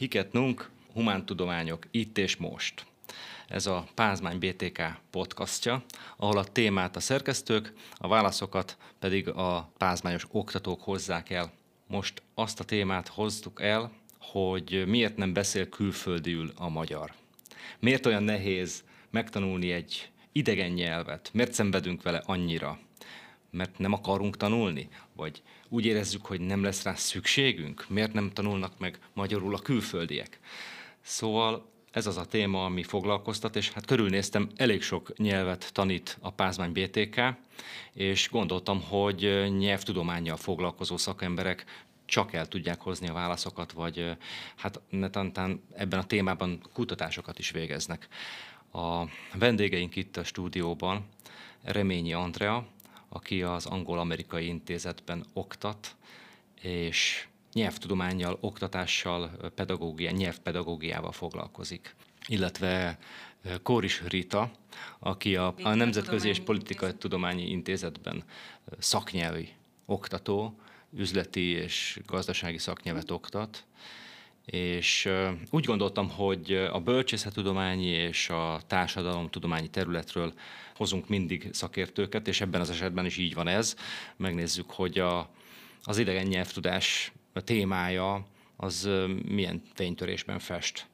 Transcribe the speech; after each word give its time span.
Hiket 0.00 0.32
Nunk, 0.32 0.70
Humántudományok, 0.92 1.86
itt 1.90 2.18
és 2.18 2.36
most. 2.36 2.86
Ez 3.48 3.66
a 3.66 3.88
Pázmány 3.94 4.38
BTK 4.38 4.82
podcastja, 5.10 5.84
ahol 6.16 6.38
a 6.38 6.44
témát 6.44 6.96
a 6.96 7.00
szerkesztők, 7.00 7.72
a 7.94 8.08
válaszokat 8.08 8.76
pedig 8.98 9.28
a 9.28 9.72
pázmányos 9.78 10.26
oktatók 10.30 10.82
hozzák 10.82 11.30
el. 11.30 11.52
Most 11.86 12.22
azt 12.34 12.60
a 12.60 12.64
témát 12.64 13.08
hoztuk 13.08 13.62
el, 13.62 13.92
hogy 14.20 14.84
miért 14.86 15.16
nem 15.16 15.32
beszél 15.32 15.68
külföldiül 15.68 16.52
a 16.56 16.68
magyar. 16.68 17.12
Miért 17.78 18.06
olyan 18.06 18.22
nehéz 18.22 18.84
megtanulni 19.10 19.72
egy 19.72 20.10
idegen 20.32 20.70
nyelvet? 20.70 21.30
Miért 21.32 21.52
szenvedünk 21.52 22.02
vele 22.02 22.22
annyira? 22.26 22.78
Mert 23.50 23.78
nem 23.78 23.92
akarunk 23.92 24.36
tanulni? 24.36 24.88
Vagy 25.16 25.42
úgy 25.68 25.86
érezzük, 25.86 26.26
hogy 26.26 26.40
nem 26.40 26.62
lesz 26.62 26.82
rá 26.82 26.94
szükségünk? 26.94 27.84
Miért 27.88 28.12
nem 28.12 28.30
tanulnak 28.30 28.78
meg 28.78 28.98
magyarul 29.12 29.54
a 29.54 29.58
külföldiek? 29.58 30.40
Szóval 31.00 31.68
ez 31.90 32.06
az 32.06 32.16
a 32.16 32.24
téma, 32.24 32.64
ami 32.64 32.82
foglalkoztat, 32.82 33.56
és 33.56 33.70
hát 33.70 33.86
körülnéztem, 33.86 34.50
elég 34.56 34.82
sok 34.82 35.16
nyelvet 35.16 35.72
tanít 35.72 36.18
a 36.20 36.30
Pázmány 36.30 36.72
BTK, 36.72 37.20
és 37.92 38.28
gondoltam, 38.30 38.82
hogy 38.82 39.46
nyelvtudományjal 39.58 40.36
foglalkozó 40.36 40.96
szakemberek 40.96 41.64
csak 42.04 42.32
el 42.32 42.48
tudják 42.48 42.80
hozni 42.80 43.08
a 43.08 43.12
válaszokat, 43.12 43.72
vagy 43.72 44.16
hát 44.56 44.80
netantán 44.88 45.62
ebben 45.74 45.98
a 45.98 46.06
témában 46.06 46.60
kutatásokat 46.72 47.38
is 47.38 47.50
végeznek. 47.50 48.08
A 48.72 49.04
vendégeink 49.34 49.96
itt 49.96 50.16
a 50.16 50.24
stúdióban 50.24 51.08
Reményi 51.62 52.12
Andrea, 52.12 52.66
aki 53.12 53.42
az 53.42 53.66
Angol-Amerikai 53.66 54.46
Intézetben 54.46 55.26
oktat, 55.32 55.96
és 56.60 57.26
nyelvtudományjal, 57.52 58.38
oktatással, 58.40 59.30
pedagógia, 59.54 60.10
nyelvpedagógiával 60.10 61.12
foglalkozik. 61.12 61.94
Illetve 62.26 62.98
Kóris 63.62 64.02
Rita, 64.08 64.50
aki 64.98 65.36
a, 65.36 65.54
a 65.62 65.74
Nemzetközi 65.74 66.28
és 66.28 66.40
Politikai 66.40 66.94
Tudományi 66.94 67.50
Intézetben 67.50 68.24
szaknyelvi 68.78 69.48
oktató, 69.86 70.58
üzleti 70.92 71.40
és 71.40 72.00
gazdasági 72.06 72.58
szaknyelvet 72.58 73.10
oktat, 73.10 73.64
és 74.44 75.08
úgy 75.50 75.64
gondoltam, 75.64 76.10
hogy 76.10 76.52
a 76.52 76.80
bölcsészettudományi 76.80 77.86
és 77.86 78.28
a 78.28 78.60
társadalomtudományi 78.66 79.68
területről 79.68 80.32
hozunk 80.74 81.08
mindig 81.08 81.48
szakértőket, 81.52 82.28
és 82.28 82.40
ebben 82.40 82.60
az 82.60 82.70
esetben 82.70 83.06
is 83.06 83.16
így 83.16 83.34
van 83.34 83.48
ez. 83.48 83.76
Megnézzük, 84.16 84.70
hogy 84.70 84.98
a, 84.98 85.30
az 85.82 85.98
idegen 85.98 86.26
nyelvtudás 86.26 87.12
témája 87.44 88.26
az 88.56 88.90
milyen 89.28 89.62
fénytörésben 89.74 90.38
fest 90.38 90.86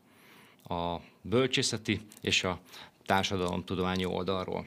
a 0.68 0.96
bölcsészeti 1.22 2.00
és 2.20 2.44
a 2.44 2.60
társadalomtudományi 3.04 4.04
oldalról. 4.04 4.66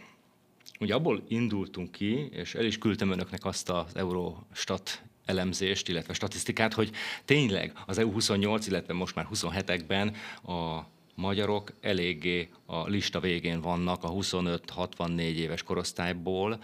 Ugye 0.80 0.94
abból 0.94 1.24
indultunk 1.28 1.92
ki, 1.92 2.30
és 2.32 2.56
el 2.56 2.66
is 2.66 2.78
küldtem 2.78 3.12
önöknek 3.12 3.46
azt 3.46 3.70
az 3.70 3.96
Eurostat 3.96 5.02
elemzést, 5.30 5.90
illetve 5.90 6.14
statisztikát, 6.14 6.74
hogy 6.74 6.92
tényleg 7.26 7.74
az 7.86 7.98
EU28, 8.02 8.64
illetve 8.68 8.94
most 8.94 9.16
már 9.16 9.28
27-ekben 9.34 10.16
a 10.44 10.80
magyarok 11.16 11.74
eléggé 11.82 12.50
a 12.66 12.88
lista 12.88 13.20
végén 13.20 13.62
vannak 13.62 14.04
a 14.04 14.12
25-64 14.12 15.20
éves 15.20 15.64
korosztályból, 15.64 16.60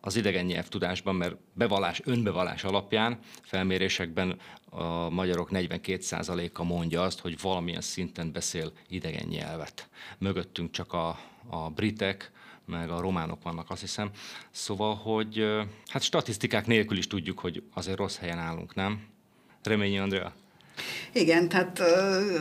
az 0.00 0.16
idegen 0.16 0.44
nyelvtudásban, 0.44 1.14
mert 1.14 1.36
bevallás, 1.52 2.00
önbevallás 2.04 2.64
alapján 2.64 3.18
felmérésekben 3.42 4.38
a 4.70 5.08
magyarok 5.08 5.48
42%-a 5.52 6.62
mondja 6.62 7.02
azt, 7.02 7.20
hogy 7.20 7.40
valamilyen 7.40 7.80
szinten 7.80 8.32
beszél 8.32 8.72
idegen 8.88 9.26
nyelvet. 9.28 9.88
Mögöttünk 10.18 10.70
csak 10.70 10.92
a, 10.92 11.18
a 11.48 11.70
britek, 11.70 12.32
meg 12.66 12.90
a 12.90 13.00
románok 13.00 13.42
vannak, 13.42 13.70
azt 13.70 13.80
hiszem. 13.80 14.10
Szóval, 14.50 14.94
hogy 14.94 15.44
hát 15.86 16.02
statisztikák 16.02 16.66
nélkül 16.66 16.96
is 16.96 17.06
tudjuk, 17.06 17.38
hogy 17.38 17.62
azért 17.74 17.98
rossz 17.98 18.16
helyen 18.16 18.38
állunk, 18.38 18.74
nem? 18.74 19.06
Reményi 19.62 19.98
Andrea? 19.98 20.32
Igen, 21.16 21.48
tehát 21.48 21.82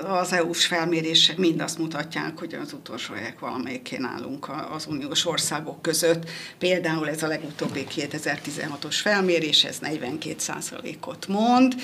az 0.07 0.33
EU-s 0.33 0.65
felmérések 0.65 1.37
mind 1.37 1.61
azt 1.61 1.77
mutatják, 1.77 2.39
hogy 2.39 2.53
az 2.53 2.73
utolsó 2.73 3.13
helyek 3.13 3.39
valamelyikén 3.39 4.03
állunk 4.03 4.49
az 4.71 4.85
uniós 4.85 5.25
országok 5.25 5.81
között. 5.81 6.29
Például 6.57 7.09
ez 7.09 7.23
a 7.23 7.27
legutóbbi 7.27 7.85
2016-os 7.95 8.95
felmérés, 9.01 9.63
ez 9.63 9.77
42%-ot 9.81 11.27
mond. 11.27 11.75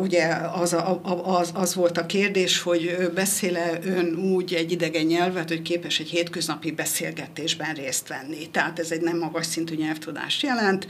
Ugye 0.00 0.26
az, 0.52 0.72
a, 0.72 1.00
az, 1.24 1.50
az 1.54 1.74
volt 1.74 1.98
a 1.98 2.06
kérdés, 2.06 2.60
hogy 2.60 3.10
beszéle 3.14 3.78
ön 3.84 4.14
úgy 4.14 4.54
egy 4.54 4.72
idegen 4.72 5.04
nyelvet, 5.04 5.48
hogy 5.48 5.62
képes 5.62 6.00
egy 6.00 6.08
hétköznapi 6.08 6.70
beszélgetésben 6.70 7.74
részt 7.74 8.08
venni. 8.08 8.50
Tehát 8.50 8.78
ez 8.78 8.90
egy 8.90 9.00
nem 9.00 9.18
magas 9.18 9.46
szintű 9.46 9.74
nyelvtudást 9.74 10.42
jelent. 10.42 10.86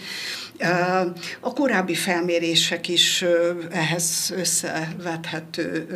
A 1.41 1.53
korábbi 1.53 1.95
felmérések 1.95 2.89
is 2.89 3.25
ehhez 3.71 4.33
össze 4.37 4.90
vethető 4.97 5.87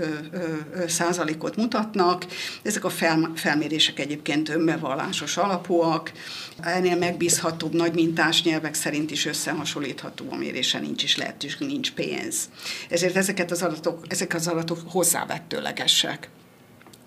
százalékot 0.89 1.57
mutatnak. 1.57 2.27
Ezek 2.63 2.85
a 2.85 2.91
felmérések 3.35 3.99
egyébként 3.99 4.49
önbevallásos 4.49 5.37
alapúak, 5.37 6.13
ennél 6.61 6.97
megbízhatóbb 6.97 7.75
nagy 7.75 7.95
mintás 7.95 8.43
nyelvek 8.43 8.75
szerint 8.75 9.11
is 9.11 9.27
összehasonlítható 9.27 10.25
a 10.31 10.37
mérése 10.37 10.79
nincs 10.79 11.03
is 11.03 11.17
lehetőség, 11.17 11.67
nincs 11.67 11.93
pénz. 11.93 12.49
Ezért 12.89 13.17
ezeket 13.17 13.51
az 13.51 13.63
adatok, 13.63 14.05
ezek 14.09 14.35
az 14.35 14.49
adatok 14.49 14.79
hozzávettőlegesek 14.87 16.29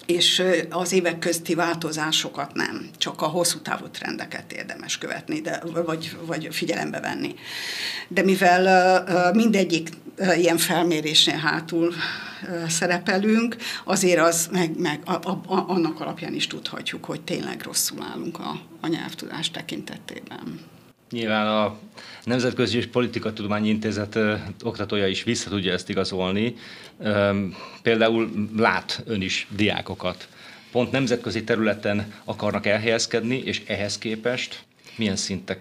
és 0.08 0.44
az 0.70 0.92
évek 0.92 1.20
közti 1.20 1.56
változásokat 1.56 2.54
nem, 2.54 2.90
csak 2.98 3.22
a 3.22 3.26
hosszú 3.26 3.60
távú 3.60 3.88
trendeket 3.88 4.52
érdemes 4.52 4.98
követni, 4.98 5.42
de, 5.42 5.62
vagy, 5.86 6.18
vagy 6.26 6.48
figyelembe 6.52 7.00
venni. 7.00 7.36
De 8.08 8.24
mivel 8.24 9.34
mindegyik 9.34 9.90
ilyen 10.38 10.58
felmérésnél 10.58 11.38
hátul 11.38 11.94
szerepelünk, 12.68 13.56
azért 13.84 14.20
az 14.20 14.50
meg, 14.52 14.80
meg 14.80 15.00
a, 15.06 15.12
a, 15.12 15.44
annak 15.68 16.00
alapján 16.00 16.34
is 16.34 16.48
tudhatjuk, 16.48 17.06
hogy 17.06 17.22
tényleg 17.22 17.62
rosszul 17.62 18.02
állunk 18.12 18.40
a, 18.40 18.62
a 18.82 18.88
nyelvtudás 18.88 19.52
tekintetében. 19.52 20.60
Nyilván 21.10 21.48
a 21.48 21.78
Nemzetközi 22.24 22.78
és 22.78 22.88
Politikatudományi 22.88 23.70
Intézet 23.70 24.20
oktatója 24.64 25.08
is 25.08 25.24
vissza 25.24 25.50
tudja 25.50 25.74
ezt 25.74 25.90
igazolni. 25.90 26.56
Például 27.82 28.50
lát 28.56 29.04
ön 29.06 29.22
is 29.22 29.48
diákokat. 29.50 30.28
Pont 30.72 30.92
nemzetközi 30.92 31.44
területen 31.44 32.14
akarnak 32.24 32.66
elhelyezkedni, 32.66 33.38
és 33.38 33.64
ehhez 33.68 33.98
képest 33.98 34.64
milyen 34.96 35.16
szintek 35.16 35.60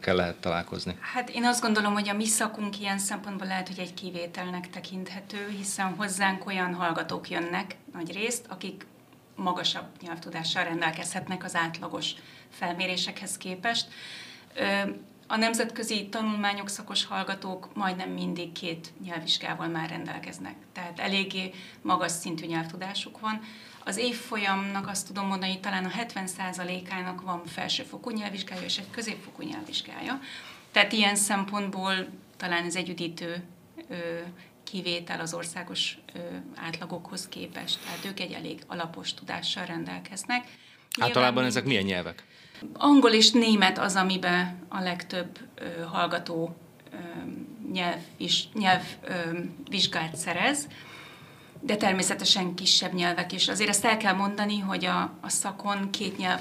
kell 0.00 0.16
lehet 0.16 0.36
találkozni? 0.36 0.96
Hát 1.00 1.30
én 1.30 1.44
azt 1.44 1.60
gondolom, 1.60 1.92
hogy 1.92 2.08
a 2.08 2.12
mi 2.12 2.26
szakunk 2.26 2.80
ilyen 2.80 2.98
szempontból 2.98 3.46
lehet, 3.46 3.68
hogy 3.68 3.78
egy 3.78 3.94
kivételnek 3.94 4.70
tekinthető, 4.70 5.54
hiszen 5.56 5.94
hozzánk 5.96 6.46
olyan 6.46 6.74
hallgatók 6.74 7.30
jönnek 7.30 7.76
nagy 7.92 8.12
részt, 8.12 8.46
akik 8.48 8.86
magasabb 9.34 9.86
nyelvtudással 10.02 10.64
rendelkezhetnek 10.64 11.44
az 11.44 11.54
átlagos 11.54 12.10
felmérésekhez 12.50 13.36
képest. 13.36 13.86
A 15.26 15.36
nemzetközi 15.36 16.08
tanulmányok 16.08 16.68
szakos 16.68 17.04
hallgatók 17.04 17.74
majdnem 17.74 18.10
mindig 18.10 18.52
két 18.52 18.92
nyelvvizsgával 19.04 19.68
már 19.68 19.88
rendelkeznek, 19.88 20.54
tehát 20.72 20.98
eléggé 20.98 21.50
magas 21.82 22.12
szintű 22.12 22.46
nyelvtudásuk 22.46 23.20
van. 23.20 23.40
Az 23.84 23.96
évfolyamnak 23.96 24.88
azt 24.88 25.06
tudom 25.06 25.26
mondani, 25.26 25.52
hogy 25.52 25.60
talán 25.60 25.84
a 25.84 25.90
70%-ának 25.90 27.20
van 27.20 27.44
felsőfokú 27.46 28.10
nyelvvizsgája 28.10 28.62
és 28.62 28.78
egy 28.78 28.90
középfokú 28.90 29.42
nyelvvizsgája. 29.42 30.20
Tehát 30.72 30.92
ilyen 30.92 31.16
szempontból 31.16 31.94
talán 32.36 32.64
ez 32.64 32.76
egy 32.76 32.88
üdítő 32.88 33.44
kivétel 34.64 35.20
az 35.20 35.34
országos 35.34 35.98
átlagokhoz 36.54 37.28
képest. 37.28 37.78
Tehát 37.84 38.04
ők 38.04 38.20
egy 38.20 38.32
elég 38.32 38.62
alapos 38.66 39.14
tudással 39.14 39.64
rendelkeznek. 39.64 40.44
Általában 40.98 41.44
ezek 41.44 41.64
milyen 41.64 41.84
nyelvek? 41.84 42.24
Angol 42.72 43.10
és 43.10 43.30
német 43.30 43.78
az, 43.78 43.94
amiben 43.94 44.66
a 44.68 44.80
legtöbb 44.80 45.38
ö, 45.54 45.82
hallgató 45.82 46.56
ö, 46.92 46.96
nyelv, 47.72 48.00
is, 48.16 48.48
nyelv 48.54 48.82
ö, 49.02 49.12
vizsgát 49.70 50.16
szerez, 50.16 50.68
de 51.60 51.76
természetesen 51.76 52.54
kisebb 52.54 52.92
nyelvek 52.92 53.32
is. 53.32 53.48
Azért 53.48 53.68
ezt 53.68 53.84
el 53.84 53.96
kell 53.96 54.14
mondani, 54.14 54.58
hogy 54.58 54.84
a, 54.84 55.00
a 55.20 55.28
szakon 55.28 55.90
két 55.90 56.18
nyelv 56.18 56.40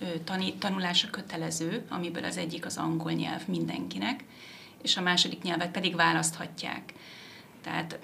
ö, 0.00 0.04
tanít, 0.24 0.58
tanulása 0.58 1.10
kötelező, 1.10 1.84
amiből 1.88 2.24
az 2.24 2.36
egyik 2.36 2.66
az 2.66 2.76
angol 2.76 3.12
nyelv 3.12 3.42
mindenkinek, 3.46 4.24
és 4.82 4.96
a 4.96 5.00
második 5.00 5.42
nyelvet 5.42 5.70
pedig 5.70 5.96
választhatják. 5.96 6.92
Tehát 7.62 7.98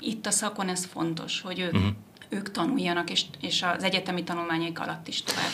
itt 0.00 0.26
a 0.26 0.30
szakon 0.30 0.68
ez 0.68 0.84
fontos, 0.84 1.40
hogy 1.40 1.58
ők, 1.58 1.72
uh-huh. 1.72 1.90
Ők 2.28 2.50
tanuljanak, 2.50 3.10
és, 3.10 3.24
és 3.40 3.62
az 3.76 3.82
egyetemi 3.82 4.24
tanulmányaik 4.24 4.80
alatt 4.80 5.08
is 5.08 5.22
tovább 5.22 5.50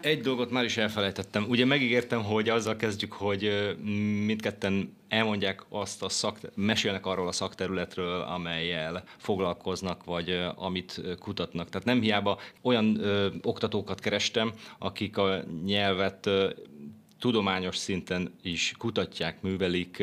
Egy 0.00 0.20
dolgot 0.20 0.50
már 0.50 0.64
is 0.64 0.76
elfelejtettem. 0.76 1.44
Ugye 1.48 1.64
megígértem, 1.64 2.22
hogy 2.22 2.48
azzal 2.48 2.76
kezdjük, 2.76 3.12
hogy 3.12 3.76
mindketten 4.24 4.96
elmondják 5.08 5.64
azt 5.68 6.02
a 6.02 6.08
szak, 6.08 6.38
mesélnek 6.54 7.06
arról 7.06 7.28
a 7.28 7.32
szakterületről, 7.32 8.20
amelyel 8.20 9.04
foglalkoznak, 9.16 10.04
vagy 10.04 10.40
amit 10.54 11.00
kutatnak. 11.18 11.68
Tehát 11.68 11.86
nem 11.86 12.00
hiába 12.00 12.38
olyan 12.62 13.00
ö, 13.00 13.28
oktatókat 13.42 14.00
kerestem, 14.00 14.52
akik 14.78 15.16
a 15.16 15.44
nyelvet 15.64 16.26
ö, 16.26 16.50
tudományos 17.18 17.76
szinten 17.76 18.34
is 18.42 18.74
kutatják, 18.78 19.42
művelik, 19.42 20.02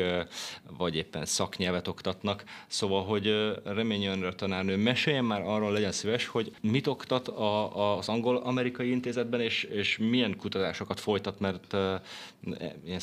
vagy 0.77 0.95
éppen 0.95 1.25
szaknyelvet 1.25 1.88
oktatnak. 1.88 2.44
Szóval, 2.67 3.03
hogy 3.03 3.53
Reményi 3.63 4.06
Önre 4.06 4.33
tanárnő 4.33 4.75
meséljen 4.75 5.25
már 5.25 5.41
arról, 5.41 5.71
legyen 5.71 5.91
szíves, 5.91 6.25
hogy 6.25 6.51
mit 6.62 6.88
oktat 6.88 7.27
a, 7.27 7.97
az 7.97 8.09
angol-amerikai 8.09 8.89
intézetben, 8.89 9.41
és, 9.41 9.63
és 9.63 9.97
milyen 9.97 10.35
kutatásokat 10.38 11.00
folytat, 11.00 11.39
mert 11.39 11.73
e, 11.73 12.01
ilyen 12.85 13.00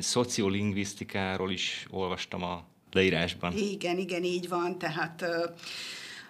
szociolingvisztikáról 0.00 1.50
is 1.50 1.86
olvastam 1.90 2.42
a 2.42 2.64
leírásban. 2.92 3.52
Igen, 3.56 3.98
igen, 3.98 4.24
így 4.24 4.48
van, 4.48 4.78
tehát 4.78 5.24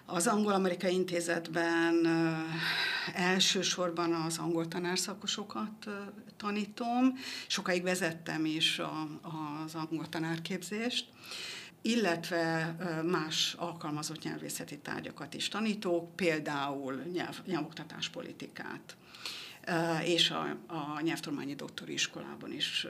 az 0.05 0.27
Angol-Amerikai 0.27 0.93
Intézetben 0.93 2.07
elsősorban 3.13 4.13
az 4.13 4.37
angol 4.37 4.67
tanárszakosokat 4.67 5.89
tanítom, 6.37 7.13
sokáig 7.47 7.83
vezettem 7.83 8.45
is 8.45 8.79
a, 8.79 9.07
az 9.65 9.75
angol 9.75 10.09
tanárképzést, 10.09 11.07
illetve 11.81 12.75
más 13.05 13.53
alkalmazott 13.53 14.23
nyelvészeti 14.23 14.77
tárgyakat 14.77 15.33
is 15.33 15.47
tanítok, 15.47 16.15
például 16.15 16.93
nyelv, 17.13 17.41
nyelvoktatáspolitikát. 17.45 18.95
És 20.03 20.29
a, 20.29 20.57
a 20.67 21.01
nyelvtudományi 21.01 21.55
doktori 21.55 21.93
iskolában 21.93 22.51
is 22.51 22.87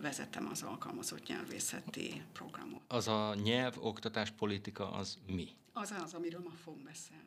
vezetem 0.00 0.48
az 0.52 0.62
alkalmazott 0.62 1.26
nyelvészeti 1.26 2.22
programot. 2.32 2.80
Az 2.88 3.08
a 3.08 3.34
nyelvoktatáspolitika 3.42 4.92
az 4.92 5.18
mi? 5.26 5.48
Az 5.72 5.94
az, 6.04 6.14
amiről 6.14 6.40
ma 6.44 6.52
fogunk 6.64 6.84
beszélni. 6.84 7.22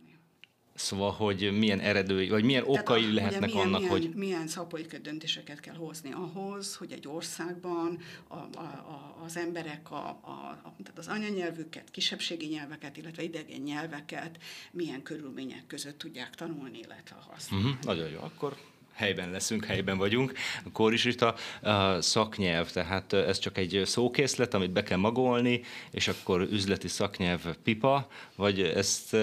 Szóval, 0.76 1.12
hogy 1.12 1.58
milyen 1.58 1.80
eredői, 1.80 2.30
vagy 2.30 2.44
milyen 2.44 2.64
Tehát 2.64 2.80
okai 2.80 3.14
lehetnek 3.14 3.52
milyen, 3.52 3.66
annak, 3.66 3.80
milyen, 3.80 3.94
hogy... 3.94 4.16
Milyen 4.16 4.48
szakpolitikai 4.48 5.00
döntéseket 5.00 5.60
kell 5.60 5.76
hozni 5.76 6.12
ahhoz, 6.12 6.76
hogy 6.76 6.92
egy 6.92 7.08
országban 7.08 8.00
a, 8.28 8.36
a, 8.36 8.48
a, 8.58 9.18
az 9.24 9.38
emberek 9.38 9.92
a, 9.92 10.08
a, 10.08 10.60
a, 10.64 10.74
tehát 10.84 10.98
az 10.98 11.08
anyanyelvüket, 11.08 11.92
kisebbségi 11.92 12.48
nyelveket, 12.48 12.98
illetve 12.98 13.24
idegen 13.24 13.62
nyelveket 13.62 14.38
milyen 14.72 15.04
körülmények 15.04 15.68
között 15.68 15.98
tudják 15.98 16.36
tanulni, 16.36 16.80
illetve 16.80 17.16
használni. 17.30 17.66
Uh-huh, 17.66 17.84
nagyon 17.84 18.10
jó, 18.10 18.20
akkor 18.20 18.58
helyben 18.98 19.32
leszünk, 19.32 19.66
helyben 19.66 19.98
vagyunk. 19.98 20.34
Akkor 20.66 20.94
is 20.94 21.06
a, 21.06 21.36
a 21.70 22.02
szaknyelv, 22.02 22.72
tehát 22.72 23.14
ez 23.14 23.40
csak 23.40 23.58
egy 23.58 23.82
szókészlet, 23.86 24.54
amit 24.54 24.72
be 24.72 24.84
kell 24.84 24.98
magolni, 24.98 25.62
és 25.92 26.08
akkor 26.08 26.42
üzleti 26.42 26.88
szaknyelv 26.88 27.42
pipa, 27.64 28.08
vagy 28.36 28.62
ezt 28.62 29.16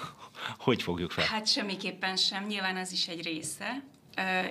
hogy 0.58 0.82
fogjuk 0.82 1.10
fel? 1.10 1.24
Hát 1.24 1.46
semmiképpen 1.46 2.16
sem, 2.16 2.46
nyilván 2.46 2.76
ez 2.76 2.92
is 2.92 3.08
egy 3.08 3.22
része. 3.22 3.82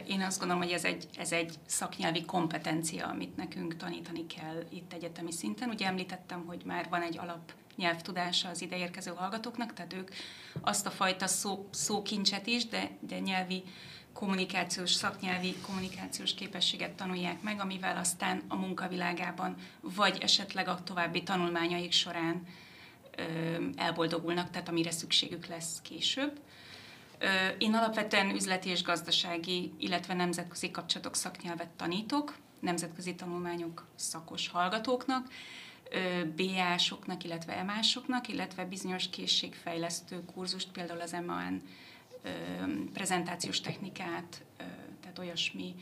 Én 0.07 0.22
azt 0.22 0.39
gondolom, 0.39 0.63
hogy 0.63 0.72
ez 0.72 0.83
egy, 0.83 1.06
ez 1.18 1.31
egy 1.31 1.54
szaknyelvi 1.66 2.25
kompetencia, 2.25 3.07
amit 3.07 3.36
nekünk 3.36 3.77
tanítani 3.77 4.25
kell 4.25 4.63
itt 4.69 4.94
egyetemi 4.94 5.31
szinten. 5.31 5.69
Ugye 5.69 5.86
említettem, 5.86 6.44
hogy 6.45 6.62
már 6.66 6.88
van 6.89 7.01
egy 7.01 7.18
alap 7.18 7.54
nyelvtudása 7.75 8.50
az 8.50 8.62
ideérkező 8.62 9.12
hallgatóknak, 9.16 9.74
tehát 9.74 9.94
ők 9.94 10.10
azt 10.62 10.86
a 10.86 10.89
fajta 10.89 11.27
szó, 11.27 11.68
szókincset 11.72 12.48
is, 12.48 12.68
de, 12.68 12.92
de 13.00 13.19
nyelvi 13.19 13.63
kommunikációs, 14.16 14.92
szaknyelvi 14.92 15.56
kommunikációs 15.62 16.34
képességet 16.34 16.92
tanulják 16.92 17.42
meg, 17.42 17.60
amivel 17.60 17.98
aztán 17.98 18.42
a 18.48 18.56
munkavilágában, 18.56 19.56
vagy 19.82 20.18
esetleg 20.22 20.68
a 20.68 20.84
további 20.84 21.24
tanulmányaik 21.24 21.92
során 21.92 22.48
elboldogulnak, 23.76 24.50
tehát 24.50 24.70
amire 24.70 24.92
szükségük 24.92 25.46
lesz 25.46 25.82
később. 25.82 26.40
Én 27.58 27.74
alapvetően 27.74 28.30
üzleti 28.30 28.70
és 28.70 28.84
gazdasági, 28.84 29.74
illetve 29.78 30.14
nemzetközi 30.14 30.72
kapcsolatok 30.72 31.16
szaknyelvet 31.16 31.70
tanítok, 31.70 32.36
nemzetközi 32.60 33.16
tanulmányok 33.16 33.86
szakos 33.96 34.48
hallgatóknak, 34.48 35.28
BA-soknak, 36.36 37.24
illetve 37.24 37.58
EMA-soknak, 37.58 38.28
illetve 38.28 38.66
bizonyos 38.66 39.10
készségfejlesztő 39.10 40.24
kurzust, 40.34 40.72
például 40.72 41.02
az 41.02 41.14
EMA-n 41.14 41.62
prezentációs 42.94 43.62
technikát, 43.62 44.44
tehát 45.01 45.19
olyasmi, 45.19 45.75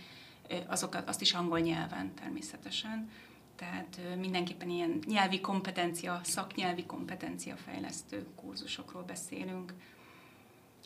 azokat, 0.68 1.10
azt 1.10 1.22
is 1.22 1.34
angol 1.34 1.60
nyelven 1.60 2.14
természetesen. 2.14 3.10
Tehát 3.56 4.00
mindenképpen 4.18 4.70
ilyen 4.70 5.00
nyelvi 5.06 5.42
kompetencia, 5.42 6.20
szaknyelvi 6.24 6.86
kompetencia 6.86 7.56
fejlesztő 7.56 8.26
kurzusokról 8.36 9.04
beszélünk, 9.04 9.74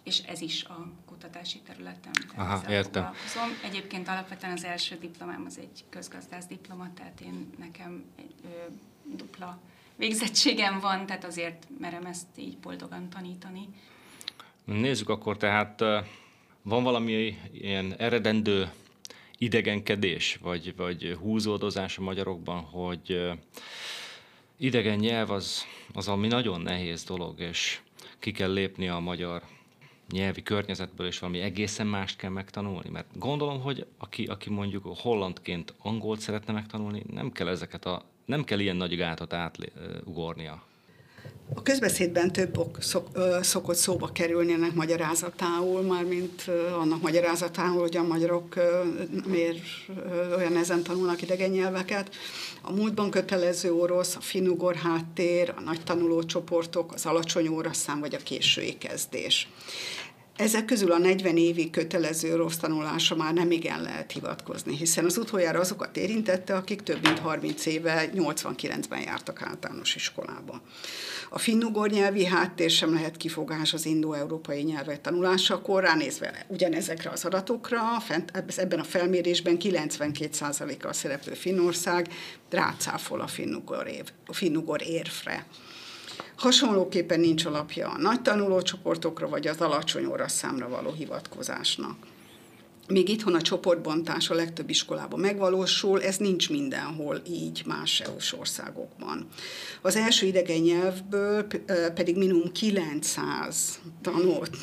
és 0.04 0.20
ez 0.20 0.42
is 0.42 0.64
a 0.64 0.92
kutatási 1.06 1.60
területem. 1.60 2.12
Aha, 2.36 2.70
értem. 2.70 3.14
Egyébként 3.64 4.08
alapvetően 4.08 4.52
az 4.52 4.64
első 4.64 4.98
diplomám 4.98 5.44
az 5.46 5.58
egy 5.58 5.86
közgazdász 5.90 6.46
diploma, 6.46 6.94
tehát 6.94 7.22
én 7.22 7.50
nekem 7.58 8.04
egy 8.16 8.34
ö, 8.44 8.48
dupla 9.16 9.60
végzettségem 9.96 10.80
van, 10.80 11.06
tehát 11.06 11.24
azért 11.24 11.68
merem 11.80 12.06
ezt 12.06 12.28
így 12.36 12.58
boldogan 12.58 13.10
tanítani. 13.10 13.70
Nézzük 14.68 15.10
akkor 15.10 15.38
tehát, 15.38 15.80
van 16.62 16.84
valami 16.84 17.38
ilyen 17.52 17.96
eredendő 17.98 18.72
idegenkedés, 19.38 20.40
vagy, 20.42 20.76
vagy 20.76 21.18
húzódozás 21.20 21.98
a 21.98 22.02
magyarokban, 22.02 22.62
hogy 22.62 23.32
idegen 24.58 24.98
nyelv 24.98 25.32
az, 25.32 25.66
az 25.94 26.08
ami 26.08 26.28
nagyon 26.28 26.62
nehéz 26.62 27.04
dolog, 27.04 27.40
és 27.40 27.80
ki 28.20 28.32
kell 28.32 28.54
lépni 28.54 28.88
a 28.88 29.00
magyar 29.00 29.42
nyelvi 30.10 30.44
környezetből, 30.44 31.08
és 31.08 31.20
valami 31.20 31.40
egészen 31.40 31.88
mást 31.88 32.18
kell 32.18 32.32
megtanulni. 32.32 32.90
Mert 32.90 33.18
gondolom, 33.18 33.62
hogy 33.62 33.86
aki, 33.98 34.26
aki 34.26 34.50
mondjuk 34.50 34.86
hollandként 34.98 35.74
angolt 35.78 36.20
szeretne 36.20 36.54
megtanulni, 36.54 37.04
nem 37.14 37.32
kell 37.32 37.48
ezeket 37.48 37.86
a 37.86 38.04
nem 38.26 38.44
kell 38.44 38.60
ilyen 38.60 38.76
nagy 38.76 38.96
gátat 38.96 39.34
átugornia. 39.34 40.67
A 41.56 41.62
közbeszédben 41.62 42.32
több 42.32 42.58
ok 42.58 42.78
szok, 42.82 43.08
ö, 43.14 43.38
szokott 43.42 43.76
szóba 43.76 44.12
kerülni 44.12 44.54
ennek 44.54 44.74
magyarázatául, 44.74 45.82
mármint 45.82 46.44
ö, 46.48 46.68
annak 46.68 47.02
magyarázatául, 47.02 47.80
hogy 47.80 47.98
a 47.98 48.04
magyarok 48.04 48.56
ö, 48.56 48.84
miért 49.26 49.60
ö, 50.10 50.36
olyan 50.36 50.56
ezen 50.56 50.84
tanulnak 50.84 51.22
idegen 51.22 51.50
nyelveket. 51.50 52.16
A 52.62 52.72
múltban 52.72 53.10
kötelező 53.10 53.74
orosz, 53.74 54.16
a 54.16 54.22
finugor 54.22 54.76
háttér, 54.76 55.54
a 55.58 55.62
nagy 55.62 55.84
tanulócsoportok, 55.84 56.94
az 56.94 57.06
alacsony 57.06 57.48
órasszám 57.48 58.00
vagy 58.00 58.16
a 58.16 58.24
késői 58.24 58.78
kezdés. 58.78 59.48
Ezek 60.38 60.66
közül 60.66 60.92
a 60.92 60.98
40 60.98 61.38
évi 61.38 61.70
kötelező 61.70 62.36
rossz 62.36 62.56
tanulása 62.56 63.16
már 63.16 63.34
nem 63.34 63.52
igen 63.52 63.82
lehet 63.82 64.12
hivatkozni, 64.12 64.76
hiszen 64.76 65.06
az 65.06 65.18
utoljára 65.18 65.60
azokat 65.60 65.98
érintette, 65.98 66.56
akik 66.56 66.82
több 66.82 67.04
mint 67.04 67.20
30 67.20 67.66
éve 67.66 68.10
89-ben 68.16 69.02
jártak 69.02 69.42
általános 69.42 69.96
iskolába. 69.96 70.62
A 71.30 71.40
finnugor 71.40 71.90
nyelvi 71.90 72.26
háttér 72.26 72.70
sem 72.70 72.94
lehet 72.94 73.18
kifogás 73.18 73.74
az 73.74 73.86
indo-európai 73.86 74.62
nyelvek 74.62 75.02
tanulásakor, 75.02 75.84
ránézve 75.84 76.46
ugyanezekre 76.48 77.10
az 77.10 77.26
adatokra, 77.26 78.00
fent, 78.00 78.44
ebben 78.56 78.80
a 78.80 78.84
felmérésben 78.84 79.58
92%-a 79.60 80.94
szereplő 80.94 81.34
Finnország 81.34 82.08
rácáfol 82.50 83.22
a 83.22 83.28
finnugor, 83.28 83.88
év, 83.88 84.12
a 84.26 84.34
finnugor 84.34 84.82
érfre. 84.82 85.46
Hasonlóképpen 86.38 87.20
nincs 87.20 87.46
alapja 87.46 87.90
a 87.90 87.98
nagy 87.98 88.22
tanulócsoportokra 88.22 89.30
vagy 89.30 89.48
az 89.48 89.62
alacsony 89.62 90.06
óraszámra 90.06 90.70
való 90.70 90.92
hivatkozásnak. 90.92 91.96
Míg 92.88 93.10
itthon 93.10 93.36
a 93.36 93.42
csoportbontás 93.42 94.30
a 94.30 94.34
legtöbb 94.34 94.70
iskolában 94.70 95.20
megvalósul, 95.20 96.04
ez 96.04 96.18
nincs 96.18 96.50
mindenhol 96.50 97.22
így 97.30 97.64
más 97.66 98.00
EU-s 98.00 98.34
országokban. 98.34 99.28
Az 99.82 99.96
első 99.96 100.26
idegen 100.26 100.62
nyelvből 100.62 101.48
pedig 101.96 102.18
minimum 102.18 102.52
900 102.52 103.80
tanult, 104.02 104.58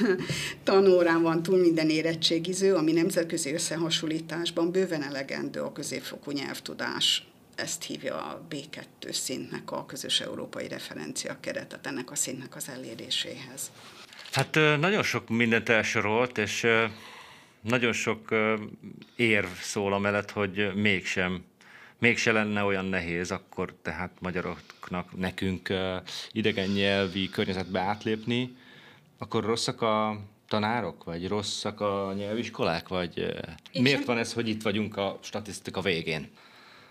tanórán 0.64 1.22
van 1.22 1.42
túl 1.42 1.58
minden 1.58 1.90
érettségiző, 1.90 2.74
ami 2.74 2.92
nemzetközi 2.92 3.52
összehasonlításban 3.52 4.70
bőven 4.70 5.02
elegendő 5.02 5.60
a 5.60 5.72
középfokú 5.72 6.30
nyelvtudás 6.30 7.27
ezt 7.58 7.82
hívja 7.82 8.16
a 8.16 8.46
B2 8.50 9.12
szintnek 9.12 9.70
a 9.70 9.86
közös 9.86 10.20
európai 10.20 10.68
referencia 10.68 11.36
keretet 11.40 11.86
ennek 11.86 12.10
a 12.10 12.14
szintnek 12.14 12.56
az 12.56 12.68
eléréséhez. 12.68 13.70
Hát 14.32 14.54
nagyon 14.54 15.02
sok 15.02 15.28
mindent 15.28 15.68
elsorolt, 15.68 16.38
és 16.38 16.66
nagyon 17.60 17.92
sok 17.92 18.34
érv 19.16 19.52
szól 19.60 19.92
amellett, 19.92 20.30
hogy 20.30 20.74
mégsem, 20.74 21.44
mégse 21.98 22.32
lenne 22.32 22.62
olyan 22.62 22.84
nehéz 22.84 23.30
akkor 23.30 23.74
tehát 23.82 24.10
magyaroknak, 24.20 25.16
nekünk 25.16 25.72
idegen 26.32 26.68
nyelvi 26.68 27.28
környezetbe 27.28 27.80
átlépni, 27.80 28.56
akkor 29.18 29.44
rosszak 29.44 29.82
a 29.82 30.20
tanárok, 30.48 31.04
vagy 31.04 31.28
rosszak 31.28 31.80
a 31.80 32.12
nyelviskolák, 32.16 32.88
vagy 32.88 33.18
Én 33.72 33.82
miért 33.82 33.96
sem... 33.96 34.06
van 34.06 34.18
ez, 34.18 34.32
hogy 34.32 34.48
itt 34.48 34.62
vagyunk 34.62 34.96
a 34.96 35.18
statisztika 35.22 35.80
végén? 35.80 36.30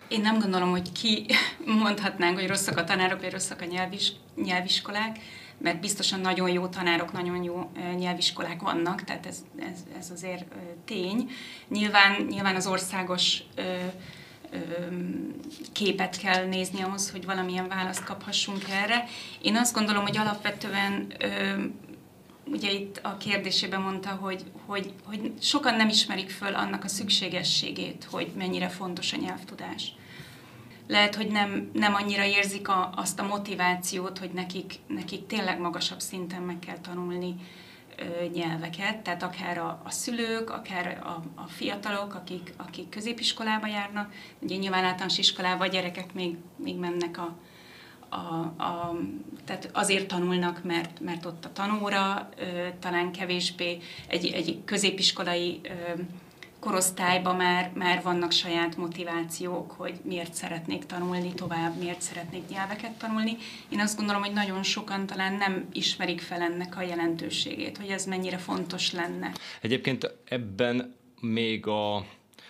Én 0.08 0.22
nem 0.22 0.40
gondolom, 0.40 0.70
hogy 0.70 0.92
ki 0.92 1.26
mondhatnánk, 1.84 2.40
hogy 2.40 2.48
rosszak 2.48 2.78
a 2.78 2.84
tanárok, 2.84 3.22
vagy 3.22 3.32
rosszak 3.32 3.62
a 3.62 3.66
nyelvis, 3.66 4.12
nyelviskolák, 4.36 5.20
mert 5.58 5.80
biztosan 5.80 6.20
nagyon 6.20 6.50
jó 6.50 6.68
tanárok, 6.68 7.12
nagyon 7.12 7.44
jó 7.44 7.72
nyelviskolák 7.98 8.62
vannak, 8.62 9.04
tehát 9.04 9.26
ez, 9.26 9.38
ez, 9.60 9.80
ez 10.00 10.12
azért 10.12 10.46
tény. 10.86 11.30
Nyilván, 11.68 12.26
nyilván 12.30 12.56
az 12.56 12.68
országos 12.68 13.44
képet 15.72 16.18
kell 16.18 16.46
nézni 16.46 16.82
ahhoz, 16.82 17.12
hogy 17.12 17.26
valamilyen 17.26 17.68
választ 17.68 18.04
kaphassunk 18.04 18.70
erre. 18.70 19.06
Én 19.42 19.56
azt 19.56 19.74
gondolom, 19.74 20.04
hogy 20.04 20.18
alapvetően 20.18 21.14
ugye 22.52 22.72
itt 22.72 23.00
a 23.04 23.18
kérdésében 23.18 23.82
mondta, 23.82 24.10
hogy, 24.10 24.44
hogy, 24.66 24.94
hogy 25.04 25.32
sokan 25.42 25.76
nem 25.76 25.90
ismerik 25.90 26.30
föl 26.30 26.56
annak 26.56 26.84
a 26.84 26.88
szükségességét, 26.88 28.08
hogy 28.12 28.32
mennyire 28.36 28.70
fontos 28.70 29.14
a 29.14 29.18
nyelvtudás. 29.18 29.94
Lehet, 30.88 31.16
hogy 31.16 31.28
nem, 31.28 31.70
nem 31.74 31.94
annyira 31.94 32.24
érzik 32.24 32.68
a, 32.68 32.90
azt 32.96 33.20
a 33.20 33.28
motivációt, 33.28 34.18
hogy 34.18 34.30
nekik, 34.34 34.74
nekik 34.88 35.28
tényleg 35.28 35.60
magasabb 35.60 36.00
szinten 36.00 36.42
meg 36.42 36.60
kell 36.60 36.78
tanulni 36.78 37.36
ö, 37.98 38.26
nyelveket, 38.34 38.98
tehát 38.98 39.24
akár 39.24 39.58
a, 39.58 39.82
a 39.84 39.92
szülők, 39.92 40.50
akár 40.50 41.02
a, 41.04 41.42
a 41.42 41.48
fiatalok, 41.48 42.14
akik, 42.14 42.54
akik 42.58 42.90
középiskolába 42.90 43.68
járnak, 43.68 44.14
ugye 44.40 44.56
nyilván 44.56 44.84
általános 44.84 45.18
iskolába 45.18 45.64
a 45.64 45.68
gyerekek 45.68 46.14
még, 46.14 46.36
még 46.56 46.76
mennek 46.76 47.18
a, 47.18 47.38
a, 48.10 48.16
a, 48.64 48.98
tehát 49.46 49.70
azért 49.74 50.08
tanulnak, 50.08 50.64
mert, 50.64 51.00
mert 51.00 51.26
ott 51.26 51.46
a 51.46 51.54
tanóra 51.54 52.30
ö, 52.38 52.44
talán 52.80 53.12
kevésbé 53.12 53.78
egy, 54.08 54.26
egy 54.26 54.60
középiskolai 54.66 55.60
ö, 55.64 56.02
korosztályban 56.60 57.36
már, 57.36 57.72
már 57.74 58.02
vannak 58.02 58.32
saját 58.32 58.78
motivációk, 58.78 59.72
hogy 59.72 60.00
miért 60.04 60.34
szeretnék 60.34 60.86
tanulni 60.86 61.34
tovább, 61.34 61.78
miért 61.80 62.02
szeretnék 62.02 62.48
nyelveket 62.50 62.92
tanulni. 62.92 63.38
Én 63.70 63.80
azt 63.80 63.98
gondolom, 63.98 64.22
hogy 64.22 64.34
nagyon 64.34 64.64
sokan 64.64 65.06
talán 65.06 65.34
nem 65.34 65.68
ismerik 65.74 66.22
fel 66.22 66.42
ennek 66.42 66.78
a 66.78 66.82
jelentőségét, 66.82 67.78
hogy 67.78 67.90
ez 67.90 68.06
mennyire 68.06 68.38
fontos 68.38 68.92
lenne. 68.92 69.32
Egyébként 69.62 70.12
ebben 70.26 70.96
még 71.22 71.68
a 71.68 72.06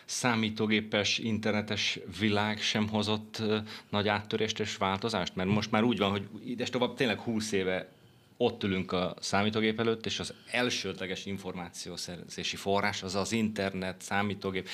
számítógépes, 0.08 1.18
internetes 1.18 2.00
világ 2.20 2.62
sem 2.62 2.90
hozott 2.90 3.42
nagy 3.90 4.08
áttörést 4.08 4.60
és 4.60 4.78
változást? 4.78 5.36
Mert 5.36 5.50
most 5.50 5.72
már 5.72 5.84
úgy 5.84 5.98
van, 5.98 6.10
hogy 6.12 6.28
ides 6.46 6.70
tovább 6.70 6.94
tényleg 6.94 7.20
20 7.20 7.52
éve 7.52 7.90
ott 8.38 8.64
ülünk 8.64 8.92
a 8.92 9.14
számítógép 9.20 9.80
előtt, 9.80 10.06
és 10.06 10.20
az 10.20 10.34
elsődleges 10.52 11.26
információszerzési 11.26 12.56
forrás 12.56 13.04
az 13.04 13.16
az 13.16 13.32
internet, 13.32 14.02
számítógép, 14.02 14.70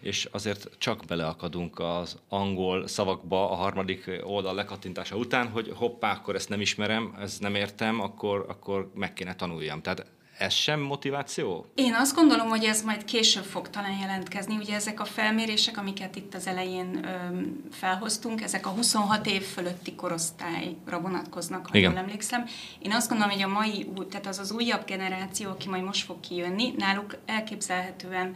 és 0.00 0.28
azért 0.30 0.68
csak 0.78 1.04
beleakadunk 1.04 1.78
az 1.78 2.18
angol 2.28 2.86
szavakba 2.86 3.50
a 3.50 3.54
harmadik 3.54 4.20
oldal 4.22 4.54
lekattintása 4.54 5.16
után, 5.16 5.48
hogy 5.48 5.72
hoppá, 5.74 6.12
akkor 6.12 6.34
ezt 6.34 6.48
nem 6.48 6.60
ismerem, 6.60 7.16
ezt 7.20 7.40
nem 7.40 7.54
értem, 7.54 8.00
akkor, 8.00 8.44
akkor 8.48 8.90
meg 8.94 9.12
kéne 9.12 9.34
tanuljam. 9.34 9.82
Tehát 9.82 10.06
ez 10.38 10.52
sem 10.52 10.80
motiváció? 10.80 11.66
Én 11.74 11.94
azt 11.94 12.14
gondolom, 12.14 12.48
hogy 12.48 12.64
ez 12.64 12.82
majd 12.82 13.04
később 13.04 13.44
fog 13.44 13.70
talán 13.70 13.98
jelentkezni. 14.00 14.56
Ugye 14.56 14.74
ezek 14.74 15.00
a 15.00 15.04
felmérések, 15.04 15.78
amiket 15.78 16.16
itt 16.16 16.34
az 16.34 16.46
elején 16.46 17.04
ö, 17.04 17.40
felhoztunk, 17.72 18.42
ezek 18.42 18.66
a 18.66 18.70
26 18.70 19.26
év 19.26 19.42
fölötti 19.42 19.94
korosztályra 19.94 21.00
vonatkoznak, 21.00 21.66
ha 21.66 21.76
Igen. 21.76 21.90
jól 21.90 22.00
emlékszem. 22.00 22.44
Én 22.78 22.92
azt 22.92 23.08
gondolom, 23.08 23.32
hogy 23.32 23.42
a 23.42 23.48
mai, 23.48 23.88
tehát 24.10 24.26
az 24.26 24.38
az 24.38 24.50
újabb 24.50 24.84
generáció, 24.84 25.50
aki 25.50 25.68
majd 25.68 25.82
most 25.82 26.04
fog 26.04 26.20
kijönni, 26.20 26.72
náluk 26.76 27.16
elképzelhetően 27.26 28.34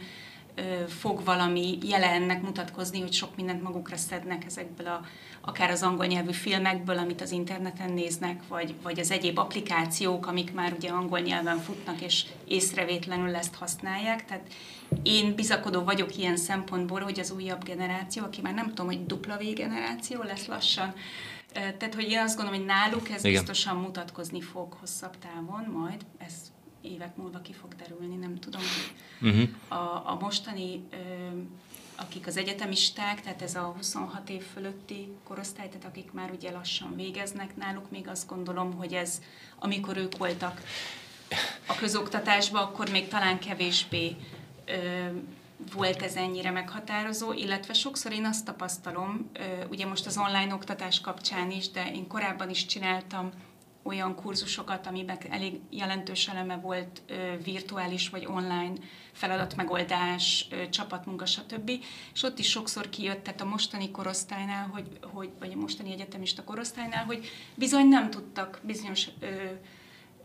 fog 0.87 1.23
valami 1.23 1.77
jelennek 1.83 2.41
mutatkozni, 2.41 3.01
hogy 3.01 3.13
sok 3.13 3.35
mindent 3.35 3.63
magukra 3.63 3.97
szednek 3.97 4.45
ezekből 4.45 4.87
a, 4.87 5.05
akár 5.41 5.69
az 5.69 5.83
angol 5.83 6.05
nyelvű 6.05 6.31
filmekből, 6.31 6.97
amit 6.97 7.21
az 7.21 7.31
interneten 7.31 7.91
néznek, 7.91 8.47
vagy, 8.47 8.75
vagy 8.83 8.99
az 8.99 9.11
egyéb 9.11 9.37
applikációk, 9.37 10.27
amik 10.27 10.53
már 10.53 10.73
ugye 10.73 10.89
angol 10.89 11.19
nyelven 11.19 11.57
futnak, 11.57 12.01
és 12.01 12.25
észrevétlenül 12.47 13.35
ezt 13.35 13.55
használják. 13.55 14.25
Tehát 14.25 14.47
én 15.03 15.35
bizakodó 15.35 15.83
vagyok 15.83 16.17
ilyen 16.17 16.37
szempontból, 16.37 16.99
hogy 17.01 17.19
az 17.19 17.31
újabb 17.31 17.63
generáció, 17.63 18.23
aki 18.23 18.41
már 18.41 18.53
nem 18.53 18.67
tudom, 18.67 18.85
hogy 18.85 19.05
dupla 19.05 19.37
V 19.37 19.53
generáció 19.53 20.21
lesz 20.21 20.45
lassan, 20.45 20.93
tehát, 21.53 21.95
hogy 21.95 22.09
én 22.09 22.19
azt 22.19 22.35
gondolom, 22.35 22.59
hogy 22.59 22.69
náluk 22.69 23.09
ez 23.09 23.23
Igen. 23.23 23.31
biztosan 23.31 23.77
mutatkozni 23.77 24.41
fog 24.41 24.73
hosszabb 24.79 25.17
távon 25.17 25.63
majd, 25.71 26.05
ez 26.17 26.33
évek 26.81 27.15
múlva 27.15 27.41
ki 27.41 27.53
fog 27.53 27.75
derülni, 27.75 28.15
nem 28.15 28.39
tudom. 28.39 28.61
Uh-huh. 29.21 29.49
A, 29.67 30.09
a 30.09 30.17
mostani, 30.19 30.83
ö, 30.91 30.97
akik 31.95 32.27
az 32.27 32.37
egyetemisták, 32.37 33.21
tehát 33.21 33.41
ez 33.41 33.55
a 33.55 33.73
26 33.77 34.29
év 34.29 34.43
fölötti 34.53 35.07
korosztály, 35.23 35.67
tehát 35.67 35.85
akik 35.85 36.11
már 36.11 36.31
ugye 36.31 36.51
lassan 36.51 36.95
végeznek 36.95 37.55
náluk, 37.55 37.91
még 37.91 38.07
azt 38.07 38.27
gondolom, 38.27 38.73
hogy 38.73 38.93
ez, 38.93 39.21
amikor 39.59 39.97
ők 39.97 40.17
voltak 40.17 40.61
a 41.65 41.75
közoktatásban, 41.75 42.63
akkor 42.63 42.89
még 42.89 43.07
talán 43.07 43.39
kevésbé 43.39 44.15
ö, 44.65 45.07
volt 45.73 46.01
ez 46.01 46.15
ennyire 46.15 46.51
meghatározó, 46.51 47.33
illetve 47.33 47.73
sokszor 47.73 48.11
én 48.11 48.25
azt 48.25 48.45
tapasztalom, 48.45 49.29
ö, 49.33 49.65
ugye 49.69 49.85
most 49.85 50.05
az 50.05 50.17
online 50.17 50.53
oktatás 50.53 51.01
kapcsán 51.01 51.51
is, 51.51 51.69
de 51.69 51.91
én 51.91 52.07
korábban 52.07 52.49
is 52.49 52.65
csináltam 52.65 53.31
olyan 53.83 54.15
kurzusokat, 54.15 54.87
amiben 54.87 55.17
elég 55.29 55.59
jelentős 55.69 56.27
eleme 56.27 56.55
volt 56.55 57.01
virtuális 57.43 58.09
vagy 58.09 58.25
online 58.25 58.73
feladatmegoldás, 59.11 60.47
csapatmunka, 60.69 61.25
stb. 61.25 61.71
És 62.13 62.23
ott 62.23 62.39
is 62.39 62.49
sokszor 62.49 62.89
kijött, 62.89 63.23
tehát 63.23 63.41
a 63.41 63.45
mostani 63.45 63.91
korosztálynál, 63.91 64.67
hogy, 64.67 64.99
hogy, 65.01 65.29
vagy 65.39 65.51
a 65.53 65.59
mostani 65.59 65.91
egyetemista 65.91 66.43
korosztálynál, 66.43 67.05
hogy 67.05 67.29
bizony 67.55 67.87
nem 67.87 68.09
tudtak 68.09 68.59
bizonyos 68.63 69.07
ö, 69.19 69.27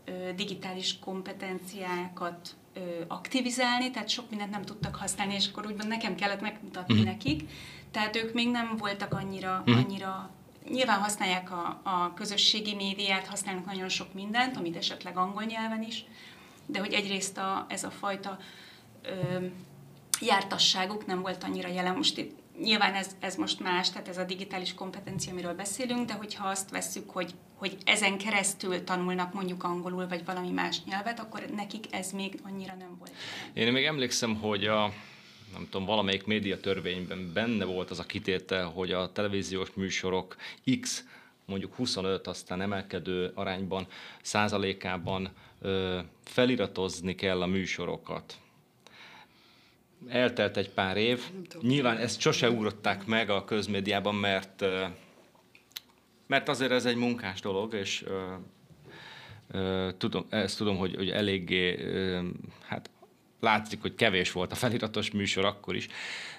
ö, 0.05 0.33
digitális 0.35 0.99
kompetenciákat 0.99 2.55
ö, 2.73 2.79
aktivizálni, 3.07 3.91
tehát 3.91 4.09
sok 4.09 4.29
mindent 4.29 4.51
nem 4.51 4.61
tudtak 4.61 4.95
használni, 4.95 5.33
és 5.33 5.47
akkor 5.47 5.65
úgymond 5.65 5.87
nekem 5.87 6.15
kellett 6.15 6.41
megmutatni 6.41 7.01
mm. 7.01 7.03
nekik. 7.03 7.49
Tehát 7.91 8.15
ők 8.15 8.33
még 8.33 8.51
nem 8.51 8.75
voltak 8.77 9.13
annyira, 9.13 9.63
mm. 9.69 9.73
annyira 9.73 10.31
Nyilván 10.69 10.99
használják 10.99 11.51
a, 11.51 11.81
a 11.83 12.13
közösségi 12.13 12.75
médiát, 12.75 13.27
használnak 13.27 13.65
nagyon 13.65 13.89
sok 13.89 14.13
mindent, 14.13 14.57
amit 14.57 14.75
esetleg 14.75 15.17
angol 15.17 15.43
nyelven 15.43 15.83
is, 15.83 16.05
de 16.65 16.79
hogy 16.79 16.93
egyrészt 16.93 17.37
a, 17.37 17.65
ez 17.69 17.83
a 17.83 17.89
fajta 17.89 18.37
ö, 19.01 19.45
jártasságuk 20.21 21.05
nem 21.05 21.21
volt 21.21 21.43
annyira 21.43 21.67
jelen. 21.67 21.95
Most 21.95 22.17
itt, 22.17 22.39
nyilván 22.61 22.93
ez, 22.93 23.15
ez 23.19 23.35
most 23.35 23.59
más, 23.59 23.89
tehát 23.89 24.07
ez 24.07 24.17
a 24.17 24.23
digitális 24.23 24.73
kompetencia, 24.73 25.31
amiről 25.31 25.53
beszélünk, 25.53 26.05
de 26.07 26.13
hogyha 26.13 26.47
azt 26.47 26.69
vesszük, 26.69 27.09
hogy, 27.09 27.33
hogy 27.55 27.77
ezen 27.85 28.17
keresztül 28.17 28.83
tanulnak 28.83 29.33
mondjuk 29.33 29.63
angolul, 29.63 30.07
vagy 30.07 30.25
valami 30.25 30.49
más 30.49 30.83
nyelvet, 30.83 31.19
akkor 31.19 31.45
nekik 31.55 31.85
ez 31.91 32.11
még 32.11 32.39
annyira 32.43 32.73
nem 32.79 32.95
volt. 32.97 33.11
Én 33.53 33.71
még 33.71 33.85
emlékszem, 33.85 34.35
hogy 34.35 34.65
a 34.65 34.93
nem 35.57 35.67
tudom, 35.69 35.87
valamelyik 35.87 36.25
médiatörvényben 36.25 37.31
benne 37.33 37.65
volt 37.65 37.89
az 37.91 37.99
a 37.99 38.03
kitétel, 38.03 38.65
hogy 38.65 38.91
a 38.91 39.11
televíziós 39.11 39.69
műsorok 39.73 40.35
X, 40.81 41.05
mondjuk 41.45 41.75
25, 41.75 42.27
aztán 42.27 42.61
emelkedő 42.61 43.31
arányban, 43.33 43.87
százalékában 44.21 45.29
ö, 45.61 45.99
feliratozni 46.23 47.15
kell 47.15 47.41
a 47.41 47.45
műsorokat. 47.45 48.37
Eltelt 50.07 50.57
egy 50.57 50.69
pár 50.69 50.97
év. 50.97 51.23
Nyilván 51.61 51.97
ezt 51.97 52.19
sose 52.19 52.49
ugrották 52.49 53.05
meg 53.05 53.29
a 53.29 53.45
közmédiában, 53.45 54.15
mert, 54.15 54.65
mert 56.27 56.49
azért 56.49 56.71
ez 56.71 56.85
egy 56.85 56.95
munkás 56.95 57.39
dolog, 57.39 57.73
és 57.73 58.05
tudom, 59.97 60.25
ezt 60.29 60.57
tudom, 60.57 60.77
hogy, 60.77 60.95
hogy 60.95 61.09
eléggé 61.09 61.79
hát 62.65 62.89
látszik, 63.39 63.81
hogy 63.81 63.95
kevés 63.95 64.31
volt 64.31 64.51
a 64.51 64.55
feliratos 64.55 65.11
műsor 65.11 65.45
akkor 65.45 65.75
is, 65.75 65.87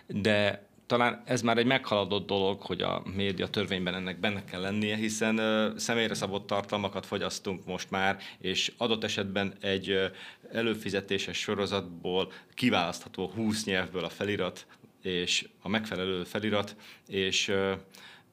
de 0.06 0.66
talán 0.88 1.22
ez 1.24 1.42
már 1.42 1.58
egy 1.58 1.66
meghaladott 1.66 2.26
dolog, 2.26 2.60
hogy 2.60 2.82
a 2.82 3.02
média 3.14 3.48
törvényben 3.48 3.94
ennek 3.94 4.20
benne 4.20 4.44
kell 4.44 4.60
lennie, 4.60 4.96
hiszen 4.96 5.38
uh, 5.38 5.76
személyre 5.76 6.14
szabott 6.14 6.46
tartalmakat 6.46 7.06
fogyasztunk 7.06 7.66
most 7.66 7.90
már, 7.90 8.18
és 8.38 8.72
adott 8.76 9.04
esetben 9.04 9.52
egy 9.60 9.90
uh, 9.90 10.04
előfizetéses 10.52 11.38
sorozatból 11.38 12.32
kiválasztható 12.54 13.30
20 13.34 13.64
nyelvből 13.64 14.04
a 14.04 14.08
felirat, 14.08 14.66
és 15.02 15.48
a 15.62 15.68
megfelelő 15.68 16.24
felirat, 16.24 16.76
és 17.06 17.48
uh, 17.48 17.72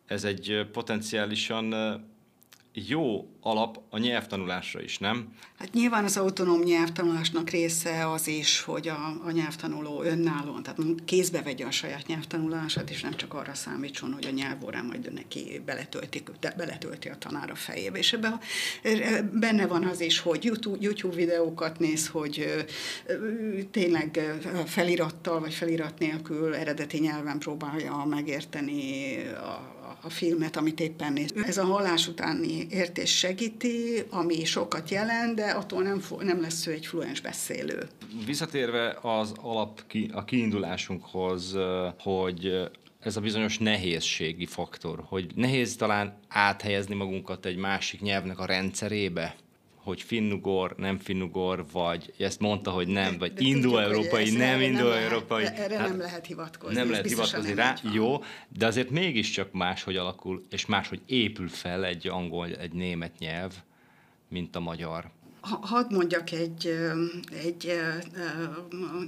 ez 0.06 0.24
egy 0.24 0.68
potenciálisan 0.72 1.74
jó 2.76 3.30
alap 3.42 3.80
a 3.90 3.98
nyelvtanulásra 3.98 4.82
is, 4.82 4.98
nem? 4.98 5.34
Hát 5.60 5.74
nyilván 5.74 6.04
az 6.04 6.18
autonóm 6.18 6.62
nyelvtanulásnak 6.62 7.50
része 7.50 8.10
az 8.10 8.28
is, 8.28 8.62
hogy 8.62 8.88
a, 8.88 9.22
a 9.26 9.32
nyelvtanuló 9.32 10.02
önállóan, 10.02 10.64
tehát 10.64 10.80
kézbe 11.06 11.42
vegye 11.42 11.66
a 11.66 11.72
saját 11.72 12.08
nyelvtanulását, 12.08 12.90
és 12.90 13.02
nem 13.02 13.16
csak 13.16 13.34
arra 13.34 13.54
számítson, 13.54 14.14
hogy 14.14 14.26
a 14.26 14.30
nyelvórán 14.30 14.86
majd 14.86 15.14
neki 15.14 15.62
beletölti, 15.66 16.24
beletölti 16.58 17.10
a 17.10 17.18
tanár 17.18 17.50
a 17.50 17.56
fejébe. 17.56 17.98
És 17.98 18.14
ebben 18.14 18.40
benne 19.34 19.68
van 19.68 19.84
az 19.84 20.02
is, 20.02 20.20
hogy 20.20 20.44
YouTube, 20.44 20.78
YouTube 20.80 21.16
videókat 21.16 21.80
néz, 21.80 22.08
hogy 22.08 22.66
tényleg 23.72 24.20
felirattal 24.66 25.40
vagy 25.40 25.54
felirat 25.54 26.00
nélkül 26.00 26.56
eredeti 26.56 27.00
nyelven 27.00 27.40
próbálja 27.40 28.06
megérteni 28.10 29.18
a 29.28 29.75
a 30.02 30.10
filmet, 30.10 30.56
amit 30.58 30.80
éppen 30.80 31.14
néz. 31.14 31.34
Ez 31.46 31.58
a 31.58 31.64
hallás 31.64 32.08
utáni 32.08 32.68
értés 32.70 33.18
segíti, 33.18 34.04
ami 34.10 34.46
sokat 34.46 34.90
jelent, 34.90 35.36
de 35.36 35.46
attól 35.46 35.84
nem, 35.84 36.02
nem 36.20 36.42
lesz 36.42 36.68
ő 36.68 36.72
egy 36.72 36.86
fluens 36.86 37.22
beszélő. 37.22 37.88
Visszatérve 38.26 38.98
az 39.02 39.34
alap, 39.42 39.84
a 40.12 40.26
kiindulásunkhoz, 40.26 41.58
hogy 42.00 42.70
ez 43.00 43.18
a 43.18 43.22
bizonyos 43.22 43.58
nehézségi 43.58 44.46
faktor, 44.46 45.04
hogy 45.08 45.32
nehéz 45.36 45.76
talán 45.76 46.20
áthelyezni 46.28 46.96
magunkat 46.96 47.46
egy 47.46 47.58
másik 47.58 48.02
nyelvnek 48.02 48.40
a 48.40 48.46
rendszerébe, 48.46 49.36
hogy 49.86 50.02
finnugor, 50.02 50.76
nem 50.78 50.98
finnugor, 50.98 51.66
vagy 51.72 52.14
ezt 52.18 52.40
mondta, 52.40 52.72
hogy 52.72 52.88
nem, 52.88 53.18
vagy 53.18 53.42
indó-európai, 53.42 54.32
nem 54.32 54.62
indó-európai. 54.62 55.46
Erre 55.46 55.78
hát 55.78 55.90
nem 55.90 55.98
lehet 55.98 56.26
hivatkozni. 56.26 56.76
Nem 56.76 56.90
lehet 56.90 57.08
hivatkozni 57.08 57.54
rá, 57.54 57.76
jó, 57.94 58.24
de 58.50 58.66
azért 58.66 58.90
mégiscsak 58.90 59.52
máshogy 59.52 59.96
alakul, 59.96 60.46
és 60.50 60.66
máshogy 60.66 61.02
épül 61.06 61.48
fel 61.48 61.86
egy 61.86 62.08
angol, 62.08 62.48
egy 62.48 62.72
német 62.72 63.20
nyelv, 63.20 63.54
mint 64.30 64.56
a 64.56 64.60
magyar. 64.60 65.12
Hadd 65.42 65.94
mondjak 65.94 66.32
egy, 66.32 66.78
egy 67.44 67.80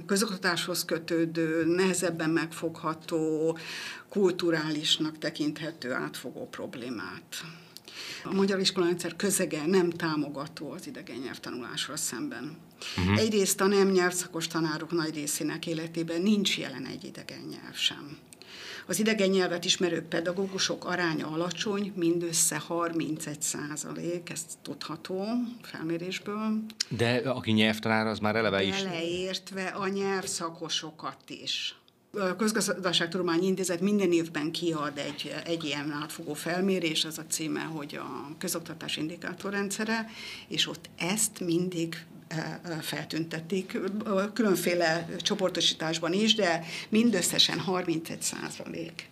közoktatáshoz 0.06 0.84
kötődő, 0.84 1.64
nehezebben 1.64 2.30
megfogható, 2.30 3.58
kulturálisnak 4.08 5.18
tekinthető 5.18 5.92
átfogó 5.92 6.48
problémát. 6.48 7.44
A 8.24 8.32
magyar 8.32 8.60
iskolarendszer 8.60 9.16
közege 9.16 9.66
nem 9.66 9.90
támogató 9.90 10.70
az 10.70 10.86
idegen 10.86 11.16
nyelvtanulásra 11.16 11.96
szemben. 11.96 12.56
Uh-huh. 12.96 13.18
Egyrészt 13.18 13.60
a 13.60 13.66
nem 13.66 13.88
nyelvszakos 13.88 14.46
tanárok 14.46 14.90
nagy 14.90 15.14
részének 15.14 15.66
életében 15.66 16.22
nincs 16.22 16.58
jelen 16.58 16.86
egy 16.86 17.04
idegen 17.04 17.40
nyelv 17.50 17.74
sem. 17.74 18.18
Az 18.86 18.98
idegen 18.98 19.28
nyelvet 19.28 19.64
ismerő 19.64 20.02
pedagógusok 20.02 20.84
aránya 20.84 21.26
alacsony, 21.26 21.92
mindössze 21.96 22.58
31 22.58 23.42
százalék, 23.42 24.30
ez 24.30 24.44
tudható 24.62 25.24
felmérésből. 25.62 26.58
De 26.88 27.16
aki 27.16 27.50
nyelvtanár, 27.50 28.06
az 28.06 28.18
már 28.18 28.36
eleve 28.36 28.62
is... 28.62 28.82
Beleértve 28.82 29.64
a 29.66 29.88
nyelvszakosokat 29.88 31.30
is. 31.42 31.74
Közgazdaságtudományi 32.36 33.46
Intézet 33.46 33.80
minden 33.80 34.12
évben 34.12 34.52
kiad 34.52 34.98
egy, 34.98 35.34
egy 35.44 35.64
ilyen 35.64 35.90
átfogó 35.90 36.34
felmérés, 36.34 37.04
az 37.04 37.18
a 37.18 37.26
címe, 37.28 37.60
hogy 37.60 37.94
a 37.94 38.36
közoktatás 38.38 38.96
indikátorrendszere, 38.96 40.10
és 40.48 40.68
ott 40.68 40.88
ezt 40.98 41.40
mindig 41.40 42.04
e, 42.28 42.60
e, 42.64 42.68
feltüntetik, 42.80 43.78
különféle 44.32 45.08
csoportosításban 45.18 46.12
is, 46.12 46.34
de 46.34 46.64
mindösszesen 46.88 47.58
31 47.58 48.22
százalék. 48.22 49.08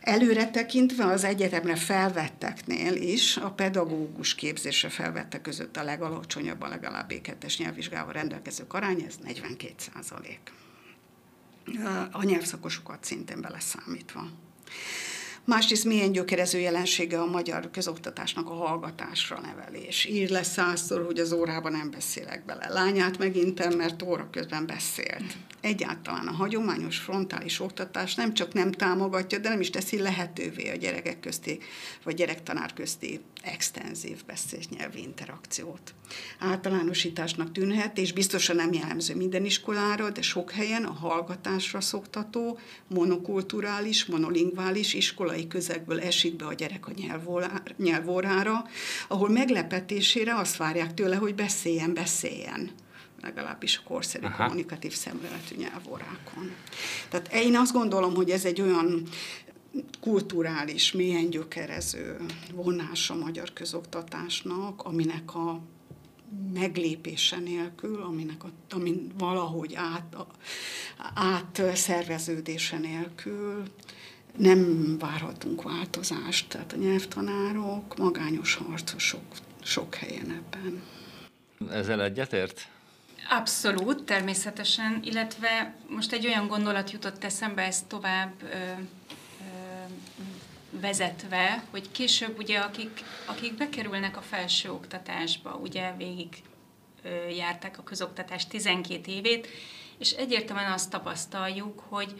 Előre 0.00 0.50
tekintve 0.50 1.04
az 1.04 1.24
egyetemre 1.24 1.76
felvetteknél 1.76 2.94
is 2.94 3.36
a 3.36 3.50
pedagógus 3.50 4.34
képzésre 4.34 4.88
felvettek 4.88 5.42
között 5.42 5.76
a 5.76 5.82
legalacsonyabb, 5.82 6.62
a 6.62 6.68
legalább 6.68 7.12
B2-es 7.12 7.58
nyelvvizsgával 7.58 8.12
rendelkezők 8.12 8.74
aránya, 8.74 9.06
ez 9.06 9.16
42 9.22 9.74
százalék 9.76 10.40
a 12.10 12.22
nyelvszakosokat 12.22 13.04
szintén 13.04 13.40
beleszámítva. 13.40 14.28
Másrészt 15.44 15.84
milyen 15.84 16.12
gyökerező 16.12 16.58
jelensége 16.58 17.20
a 17.20 17.26
magyar 17.26 17.70
közoktatásnak 17.70 18.50
a 18.50 18.54
hallgatásra 18.54 19.40
nevelés. 19.40 20.04
Ír 20.04 20.30
le 20.30 20.42
százszor, 20.42 21.04
hogy 21.06 21.18
az 21.18 21.32
órában 21.32 21.72
nem 21.72 21.90
beszélek 21.90 22.44
bele. 22.44 22.68
Lányát 22.68 23.18
megintem, 23.18 23.72
mert 23.76 24.02
óra 24.02 24.28
közben 24.30 24.66
beszélt. 24.66 25.36
Egyáltalán 25.60 26.26
a 26.26 26.32
hagyományos 26.32 26.98
frontális 26.98 27.60
oktatás 27.60 28.14
nem 28.14 28.34
csak 28.34 28.52
nem 28.52 28.72
támogatja, 28.72 29.38
de 29.38 29.48
nem 29.48 29.60
is 29.60 29.70
teszi 29.70 29.98
lehetővé 29.98 30.70
a 30.70 30.76
gyerekek 30.76 31.20
közti, 31.20 31.58
vagy 32.04 32.14
gyerektanár 32.14 32.72
közti 32.72 33.20
extenzív 33.42 34.24
beszédnyelvi 34.26 35.02
interakciót. 35.02 35.94
Általánosításnak 36.38 37.52
tűnhet, 37.52 37.98
és 37.98 38.12
biztosan 38.12 38.56
nem 38.56 38.72
jellemző 38.72 39.16
minden 39.16 39.44
iskolára, 39.44 40.10
de 40.10 40.22
sok 40.22 40.50
helyen 40.50 40.84
a 40.84 40.92
hallgatásra 40.92 41.80
szoktató, 41.80 42.58
monokulturális, 42.88 44.04
monolingvális 44.04 44.94
iskolai 44.94 45.39
közegből 45.46 46.00
esik 46.00 46.36
be 46.36 46.46
a 46.46 46.52
gyerek 46.52 46.86
a 46.86 46.92
nyelvórára, 47.76 48.64
ahol 49.08 49.28
meglepetésére 49.28 50.34
azt 50.34 50.56
várják 50.56 50.94
tőle, 50.94 51.16
hogy 51.16 51.34
beszéljen, 51.34 51.94
beszéljen 51.94 52.70
legalábbis 53.22 53.78
a 53.78 53.88
korszerű 53.88 54.26
Aha. 54.26 54.44
kommunikatív 54.44 54.92
szemléletű 54.92 55.56
nyelvórákon. 55.56 56.54
Tehát 57.08 57.32
én 57.32 57.56
azt 57.56 57.72
gondolom, 57.72 58.14
hogy 58.14 58.30
ez 58.30 58.44
egy 58.44 58.60
olyan 58.60 59.02
kulturális, 60.00 60.92
mélyen 60.92 61.30
gyökerező 61.30 62.16
vonás 62.54 63.10
a 63.10 63.14
magyar 63.14 63.52
közoktatásnak, 63.52 64.82
aminek 64.82 65.34
a 65.34 65.60
meglépése 66.52 67.38
nélkül, 67.38 68.02
aminek 68.02 68.44
a, 68.44 68.50
amin 68.70 69.12
valahogy 69.18 69.74
át, 69.74 70.16
átszerveződése 71.14 72.78
nélkül 72.78 73.62
nem 74.36 74.96
várhatunk 74.98 75.62
változást. 75.62 76.48
Tehát 76.48 76.72
a 76.72 76.76
nyelvtanárok, 76.76 77.96
magányos 77.96 78.54
harcosok 78.54 79.22
sok 79.62 79.94
helyen 79.94 80.30
ebben. 80.30 80.82
Ezzel 81.70 82.02
egyetért? 82.02 82.68
Abszolút, 83.28 84.02
természetesen, 84.02 85.00
illetve 85.04 85.74
most 85.88 86.12
egy 86.12 86.26
olyan 86.26 86.46
gondolat 86.46 86.90
jutott 86.90 87.24
eszembe, 87.24 87.62
ezt 87.62 87.86
tovább 87.86 88.32
ö, 88.42 88.56
vezetve, 90.70 91.64
hogy 91.70 91.90
később 91.90 92.38
ugye 92.38 92.58
akik, 92.58 93.04
akik 93.26 93.54
bekerülnek 93.54 94.16
a 94.16 94.22
felső 94.22 94.70
oktatásba, 94.70 95.54
ugye 95.54 95.94
végig 95.96 96.28
ö, 97.02 97.28
járták 97.28 97.78
a 97.78 97.82
közoktatás 97.82 98.46
12 98.46 99.12
évét, 99.12 99.48
és 99.98 100.10
egyértelműen 100.10 100.72
azt 100.72 100.90
tapasztaljuk, 100.90 101.80
hogy 101.88 102.14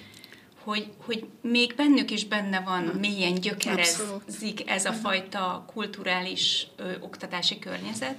hogy, 0.65 0.93
hogy 1.05 1.27
még 1.43 1.75
bennük 1.75 2.11
is 2.11 2.27
benne 2.27 2.61
van, 2.61 2.83
mélyen 2.83 3.35
gyökerezik 3.35 4.71
ez 4.71 4.85
a 4.85 4.93
fajta 4.93 5.65
kulturális 5.73 6.67
ö, 6.77 6.93
oktatási 7.01 7.59
környezet, 7.59 8.17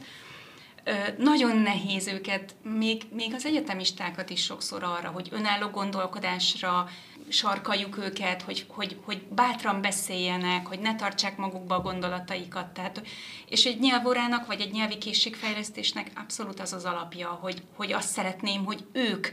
nagyon 1.17 1.57
nehéz 1.57 2.07
őket, 2.07 2.55
még, 2.63 3.01
még 3.13 3.33
az 3.33 3.45
egyetemistákat 3.45 4.29
is 4.29 4.43
sokszor 4.43 4.83
arra, 4.83 5.09
hogy 5.09 5.27
önálló 5.31 5.67
gondolkodásra 5.67 6.89
sarkaljuk 7.29 7.97
őket, 7.97 8.41
hogy, 8.41 8.65
hogy, 8.67 8.97
hogy 9.03 9.21
bátran 9.21 9.81
beszéljenek, 9.81 10.67
hogy 10.67 10.79
ne 10.79 10.95
tartsák 10.95 11.37
magukba 11.37 11.75
a 11.75 11.81
gondolataikat. 11.81 12.67
Tehát, 12.67 13.01
és 13.49 13.65
egy 13.65 13.79
nyelvórának, 13.79 14.45
vagy 14.45 14.61
egy 14.61 14.71
nyelvi 14.71 14.97
készségfejlesztésnek 14.97 16.11
abszolút 16.15 16.59
az 16.59 16.73
az 16.73 16.85
alapja, 16.85 17.27
hogy, 17.27 17.61
hogy 17.75 17.93
azt 17.93 18.09
szeretném, 18.09 18.65
hogy 18.65 18.85
ők 18.91 19.27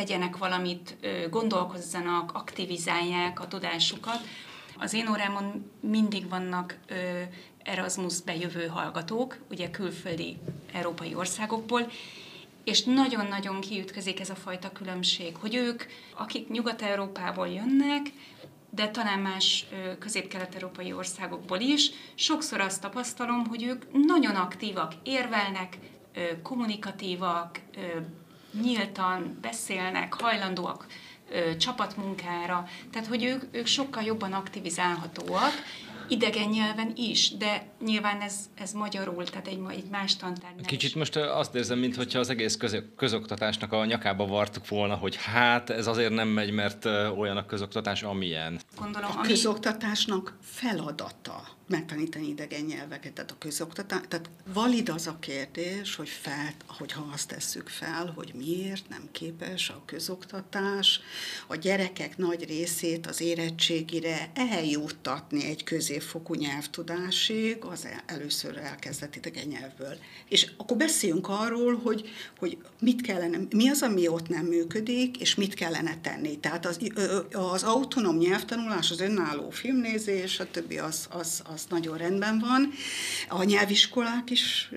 tegyenek 0.00 0.36
valamit, 0.36 0.96
gondolkozzanak, 1.30 2.32
aktivizálják 2.32 3.40
a 3.40 3.48
tudásukat. 3.48 4.20
Az 4.78 4.94
én 4.94 5.08
órámon 5.08 5.70
mindig 5.80 6.28
vannak 6.28 6.78
Erasmus 7.62 8.20
bejövő 8.20 8.66
hallgatók, 8.66 9.38
ugye 9.50 9.70
külföldi 9.70 10.36
európai 10.72 11.14
országokból, 11.14 11.90
és 12.64 12.82
nagyon-nagyon 12.82 13.60
kiütközik 13.60 14.20
ez 14.20 14.30
a 14.30 14.34
fajta 14.34 14.72
különbség, 14.72 15.36
hogy 15.36 15.54
ők, 15.54 15.82
akik 16.16 16.48
Nyugat-Európából 16.48 17.48
jönnek, 17.48 18.06
de 18.70 18.88
talán 18.88 19.18
más 19.18 19.66
közép-kelet-európai 19.98 20.92
országokból 20.92 21.58
is, 21.58 21.90
sokszor 22.14 22.60
azt 22.60 22.80
tapasztalom, 22.80 23.46
hogy 23.46 23.62
ők 23.62 24.06
nagyon 24.06 24.34
aktívak, 24.34 24.92
érvelnek, 25.02 25.78
kommunikatívak, 26.42 27.60
nyíltan 28.62 29.38
beszélnek, 29.40 30.14
hajlandóak 30.14 30.86
csapatmunkára, 31.58 32.68
tehát 32.92 33.08
hogy 33.08 33.24
ők, 33.24 33.42
ők 33.50 33.66
sokkal 33.66 34.02
jobban 34.02 34.32
aktivizálhatóak, 34.32 35.52
idegen 36.10 36.48
nyelven 36.48 36.92
is, 36.96 37.36
de 37.36 37.66
nyilván 37.84 38.20
ez, 38.20 38.34
ez 38.54 38.72
magyarul, 38.72 39.24
tehát 39.24 39.46
egy, 39.46 39.60
egy 39.68 39.84
más 39.90 40.16
tantár. 40.16 40.50
Kicsit 40.66 40.94
most 40.94 41.16
azt 41.16 41.54
érzem, 41.54 41.78
mintha 41.78 42.18
az 42.18 42.30
egész 42.30 42.56
köz, 42.56 42.82
közoktatásnak 42.96 43.72
a 43.72 43.84
nyakába 43.84 44.26
vartuk 44.26 44.68
volna, 44.68 44.94
hogy 44.94 45.16
hát 45.16 45.70
ez 45.70 45.86
azért 45.86 46.12
nem 46.12 46.28
megy, 46.28 46.50
mert 46.50 46.84
olyan 47.16 47.36
a 47.36 47.46
közoktatás, 47.46 48.02
amilyen. 48.02 48.60
Gondolom, 48.78 49.10
a 49.10 49.18
ami... 49.18 49.26
közoktatásnak 49.26 50.36
feladata 50.42 51.42
megtanítani 51.70 52.28
idegen 52.28 52.64
nyelveket, 52.64 53.12
tehát 53.12 53.30
a 53.30 53.38
közoktatás. 53.38 54.00
Tehát 54.08 54.30
valid 54.52 54.88
az 54.88 55.06
a 55.06 55.16
kérdés, 55.20 55.96
hogy 55.96 56.08
fel, 56.08 56.54
hogyha 56.66 57.08
azt 57.12 57.28
tesszük 57.28 57.68
fel, 57.68 58.12
hogy 58.16 58.32
miért 58.34 58.88
nem 58.88 59.08
képes 59.12 59.68
a 59.68 59.82
közoktatás 59.86 61.00
a 61.46 61.56
gyerekek 61.56 62.16
nagy 62.16 62.44
részét 62.44 63.06
az 63.06 63.20
érettségire 63.20 64.30
eljuttatni 64.34 65.44
egy 65.44 65.64
középfokú 65.64 66.34
nyelvtudásig, 66.34 67.64
az 67.64 67.88
először 68.06 68.56
elkezdett 68.56 69.16
idegen 69.16 69.46
nyelvből. 69.46 69.98
És 70.28 70.50
akkor 70.56 70.76
beszéljünk 70.76 71.28
arról, 71.28 71.76
hogy, 71.76 72.08
hogy 72.38 72.58
mit 72.80 73.00
kellene, 73.00 73.38
mi 73.50 73.68
az, 73.68 73.82
ami 73.82 74.08
ott 74.08 74.28
nem 74.28 74.46
működik, 74.46 75.20
és 75.20 75.34
mit 75.34 75.54
kellene 75.54 76.00
tenni. 76.00 76.38
Tehát 76.38 76.66
az, 76.66 76.78
az 77.32 77.62
autonóm 77.62 78.16
nyelvtanulás, 78.16 78.90
az 78.90 79.00
önálló 79.00 79.50
filmnézés, 79.50 80.40
a 80.40 80.50
többi 80.50 80.78
az, 80.78 81.06
az, 81.10 81.42
az 81.52 81.59
nagyon 81.68 81.96
rendben 81.96 82.38
van. 82.38 82.72
A 83.28 83.42
nyelviskolák 83.42 84.30
is 84.30 84.70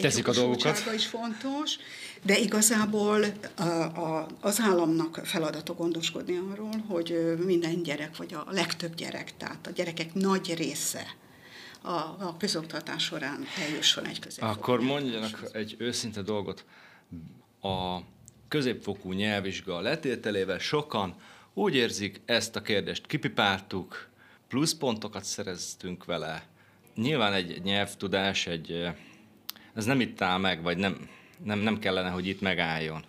teszik 0.00 0.28
a 0.28 0.32
dolgokat. 0.32 0.90
is 0.94 1.06
fontos, 1.06 1.76
de 2.22 2.38
igazából 2.38 3.24
a, 3.56 3.62
a, 3.62 4.28
az 4.40 4.60
államnak 4.60 5.20
feladata 5.24 5.74
gondoskodni 5.74 6.40
arról, 6.52 6.84
hogy 6.88 7.34
minden 7.44 7.82
gyerek, 7.82 8.16
vagy 8.16 8.34
a 8.34 8.46
legtöbb 8.50 8.94
gyerek, 8.94 9.36
tehát 9.36 9.66
a 9.66 9.70
gyerekek 9.70 10.14
nagy 10.14 10.54
része 10.56 11.06
a, 11.82 11.90
a 12.18 12.36
közoktatás 12.38 13.02
során 13.02 13.44
eljusson 13.58 14.06
egy 14.06 14.18
középfokú 14.18 14.52
Akkor 14.60 14.80
mondjanak 14.80 15.42
egy 15.52 15.74
őszinte 15.78 16.22
dolgot. 16.22 16.64
A 17.60 17.98
középfokú 18.48 19.12
nyelvvizsga 19.12 19.80
letételével 19.80 20.58
sokan 20.58 21.14
úgy 21.54 21.74
érzik, 21.74 22.20
ezt 22.24 22.56
a 22.56 22.62
kérdést 22.62 23.06
kipipáltuk, 23.06 24.08
pluszpontokat 24.54 25.24
szereztünk 25.24 26.04
vele. 26.04 26.42
Nyilván 26.94 27.32
egy 27.32 27.62
nyelvtudás, 27.62 28.46
egy, 28.46 28.88
ez 29.74 29.84
nem 29.84 30.00
itt 30.00 30.20
áll 30.20 30.38
meg, 30.38 30.62
vagy 30.62 30.76
nem, 30.76 31.08
nem, 31.44 31.58
nem 31.58 31.78
kellene, 31.78 32.08
hogy 32.08 32.26
itt 32.26 32.40
megálljon. 32.40 33.04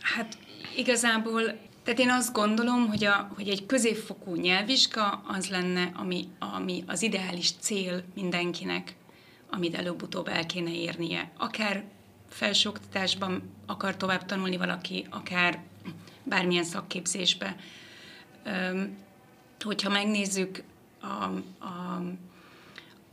Hát 0.00 0.38
igazából, 0.76 1.42
tehát 1.82 2.00
én 2.00 2.10
azt 2.10 2.32
gondolom, 2.32 2.88
hogy, 2.88 3.04
a, 3.04 3.30
hogy 3.34 3.48
egy 3.48 3.66
középfokú 3.66 4.34
nyelvvizsga 4.34 5.22
az 5.26 5.48
lenne, 5.48 5.90
ami, 5.94 6.28
ami 6.38 6.84
az 6.86 7.02
ideális 7.02 7.50
cél 7.58 8.02
mindenkinek, 8.14 8.94
amit 9.50 9.74
előbb-utóbb 9.74 10.28
el 10.28 10.46
kéne 10.46 10.74
érnie. 10.74 11.30
Akár 11.36 11.84
felsőoktatásban 12.28 13.42
akar 13.66 13.96
tovább 13.96 14.24
tanulni 14.24 14.56
valaki, 14.56 15.06
akár 15.10 15.62
bármilyen 16.24 16.64
szakképzésbe. 16.64 17.56
Hogyha 19.64 19.90
megnézzük, 19.90 20.62
a, 21.00 21.24
a, 21.64 22.02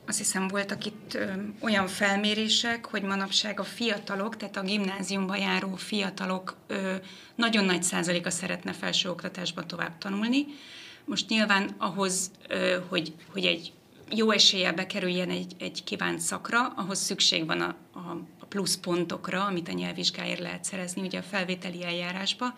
azt 0.08 0.18
hiszem 0.18 0.48
voltak 0.48 0.86
itt 0.86 1.18
olyan 1.60 1.88
felmérések, 1.88 2.86
hogy 2.86 3.02
manapság 3.02 3.60
a 3.60 3.64
fiatalok, 3.64 4.38
tehát 4.38 4.58
a 4.58 4.62
gimnáziumba 4.62 5.36
járó 5.36 5.76
fiatalok 5.76 6.56
nagyon 7.36 7.66
nagy 7.66 7.84
százaléka 7.84 8.30
szeretne 8.30 8.74
felsőoktatásban 8.74 9.68
tovább 9.68 9.98
tanulni. 9.98 10.46
Most 11.06 11.30
nyilván 11.30 11.76
ahhoz, 11.78 12.32
hogy, 12.90 13.14
hogy 13.32 13.46
egy 13.46 13.74
jó 14.10 14.32
eséllyel 14.32 14.74
bekerüljen 14.74 15.30
egy, 15.30 15.54
egy 15.60 15.84
kívánt 15.84 16.20
szakra, 16.20 16.68
ahhoz 16.68 17.00
szükség 17.00 17.46
van 17.46 17.62
a, 17.62 17.76
a, 17.94 18.00
a 18.40 18.46
pluszpontokra, 18.46 19.46
amit 19.46 19.68
a 19.68 19.72
nyelvvizsgáért 19.72 20.40
lehet 20.40 20.64
szerezni 20.64 21.02
ugye 21.02 21.20
a 21.20 21.24
felvételi 21.24 21.84
eljárásba. 21.84 22.58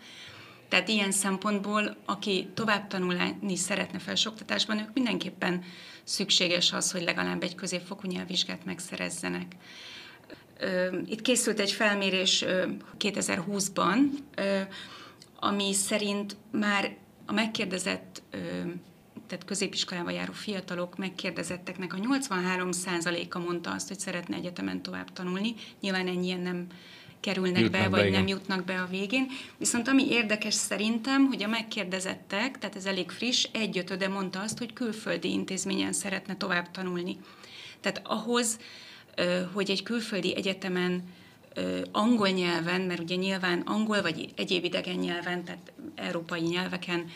Tehát 0.69 0.87
ilyen 0.87 1.11
szempontból, 1.11 1.95
aki 2.05 2.47
tovább 2.53 2.87
tanulni 2.87 3.55
szeretne 3.55 3.99
felsoktatásban, 3.99 4.79
ők 4.79 4.93
mindenképpen 4.93 5.63
szükséges 6.03 6.73
az, 6.73 6.91
hogy 6.91 7.01
legalább 7.01 7.43
egy 7.43 7.55
középfokú 7.55 8.07
nyelvvizsgát 8.07 8.65
megszerezzenek. 8.65 9.55
Itt 11.05 11.21
készült 11.21 11.59
egy 11.59 11.71
felmérés 11.71 12.45
2020-ban, 12.99 13.97
ami 15.39 15.73
szerint 15.73 16.35
már 16.51 16.95
a 17.25 17.33
megkérdezett 17.33 18.21
tehát 19.27 19.45
középiskolába 19.45 20.09
járó 20.09 20.31
fiatalok 20.31 20.97
megkérdezetteknek 20.97 21.93
a 21.93 21.97
83%-a 21.97 23.39
mondta 23.39 23.71
azt, 23.71 23.87
hogy 23.87 23.99
szeretne 23.99 24.35
egyetemen 24.35 24.81
tovább 24.81 25.13
tanulni. 25.13 25.53
Nyilván 25.81 26.07
ennyien 26.07 26.39
nem 26.39 26.67
kerülnek 27.25 27.61
jutnak 27.61 27.81
be, 27.81 27.89
vagy 27.89 28.11
be, 28.11 28.17
nem 28.17 28.27
jutnak 28.27 28.65
be 28.65 28.81
a 28.81 28.87
végén. 28.89 29.27
Viszont 29.57 29.87
ami 29.87 30.07
érdekes 30.09 30.53
szerintem, 30.53 31.25
hogy 31.25 31.43
a 31.43 31.47
megkérdezettek, 31.47 32.57
tehát 32.57 32.75
ez 32.75 32.85
elég 32.85 33.11
friss, 33.11 33.47
egyötöde 33.51 34.07
mondta 34.07 34.39
azt, 34.41 34.57
hogy 34.57 34.73
külföldi 34.73 35.31
intézményen 35.31 35.93
szeretne 35.93 36.37
tovább 36.37 36.71
tanulni. 36.71 37.17
Tehát 37.81 38.01
ahhoz, 38.03 38.59
hogy 39.53 39.69
egy 39.69 39.83
külföldi 39.83 40.35
egyetemen 40.35 41.03
angol 41.91 42.29
nyelven, 42.29 42.81
mert 42.81 42.99
ugye 42.99 43.15
nyilván 43.15 43.59
angol 43.59 44.01
vagy 44.01 44.29
egyéb 44.35 44.63
idegen 44.63 44.95
nyelven, 44.95 45.43
tehát 45.43 45.71
európai 45.95 46.41
nyelveken 46.41 47.09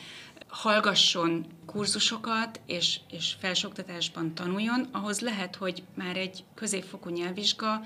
hallgasson 0.48 1.46
kurzusokat, 1.66 2.60
és, 2.66 3.00
és 3.12 3.36
felsoktatásban 3.40 4.34
tanuljon, 4.34 4.88
ahhoz 4.92 5.20
lehet, 5.20 5.56
hogy 5.56 5.84
már 5.96 6.18
egy 6.18 6.44
középfokú 6.56 7.10
nyelvvizsga, 7.10 7.82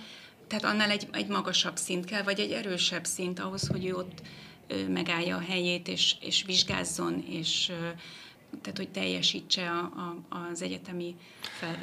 tehát 0.54 0.76
annál 0.76 0.90
egy, 0.90 1.08
egy 1.12 1.28
magasabb 1.28 1.78
szint 1.78 2.06
kell, 2.06 2.24
vagy 2.24 2.40
egy 2.40 2.52
erősebb 2.52 3.06
szint 3.06 3.40
ahhoz, 3.40 3.68
hogy 3.68 3.86
ő 3.86 3.96
ott 3.96 4.22
megállja 4.88 5.36
a 5.36 5.40
helyét, 5.40 5.88
és, 5.88 6.16
és 6.22 6.44
vizsgázzon, 6.44 7.24
és 7.30 7.72
tehát 8.62 8.78
hogy 8.78 8.90
teljesítse 8.90 9.70
a, 9.70 9.80
a, 9.80 10.38
az 10.52 10.62
egyetemi 10.62 11.16
fel, 11.40 11.78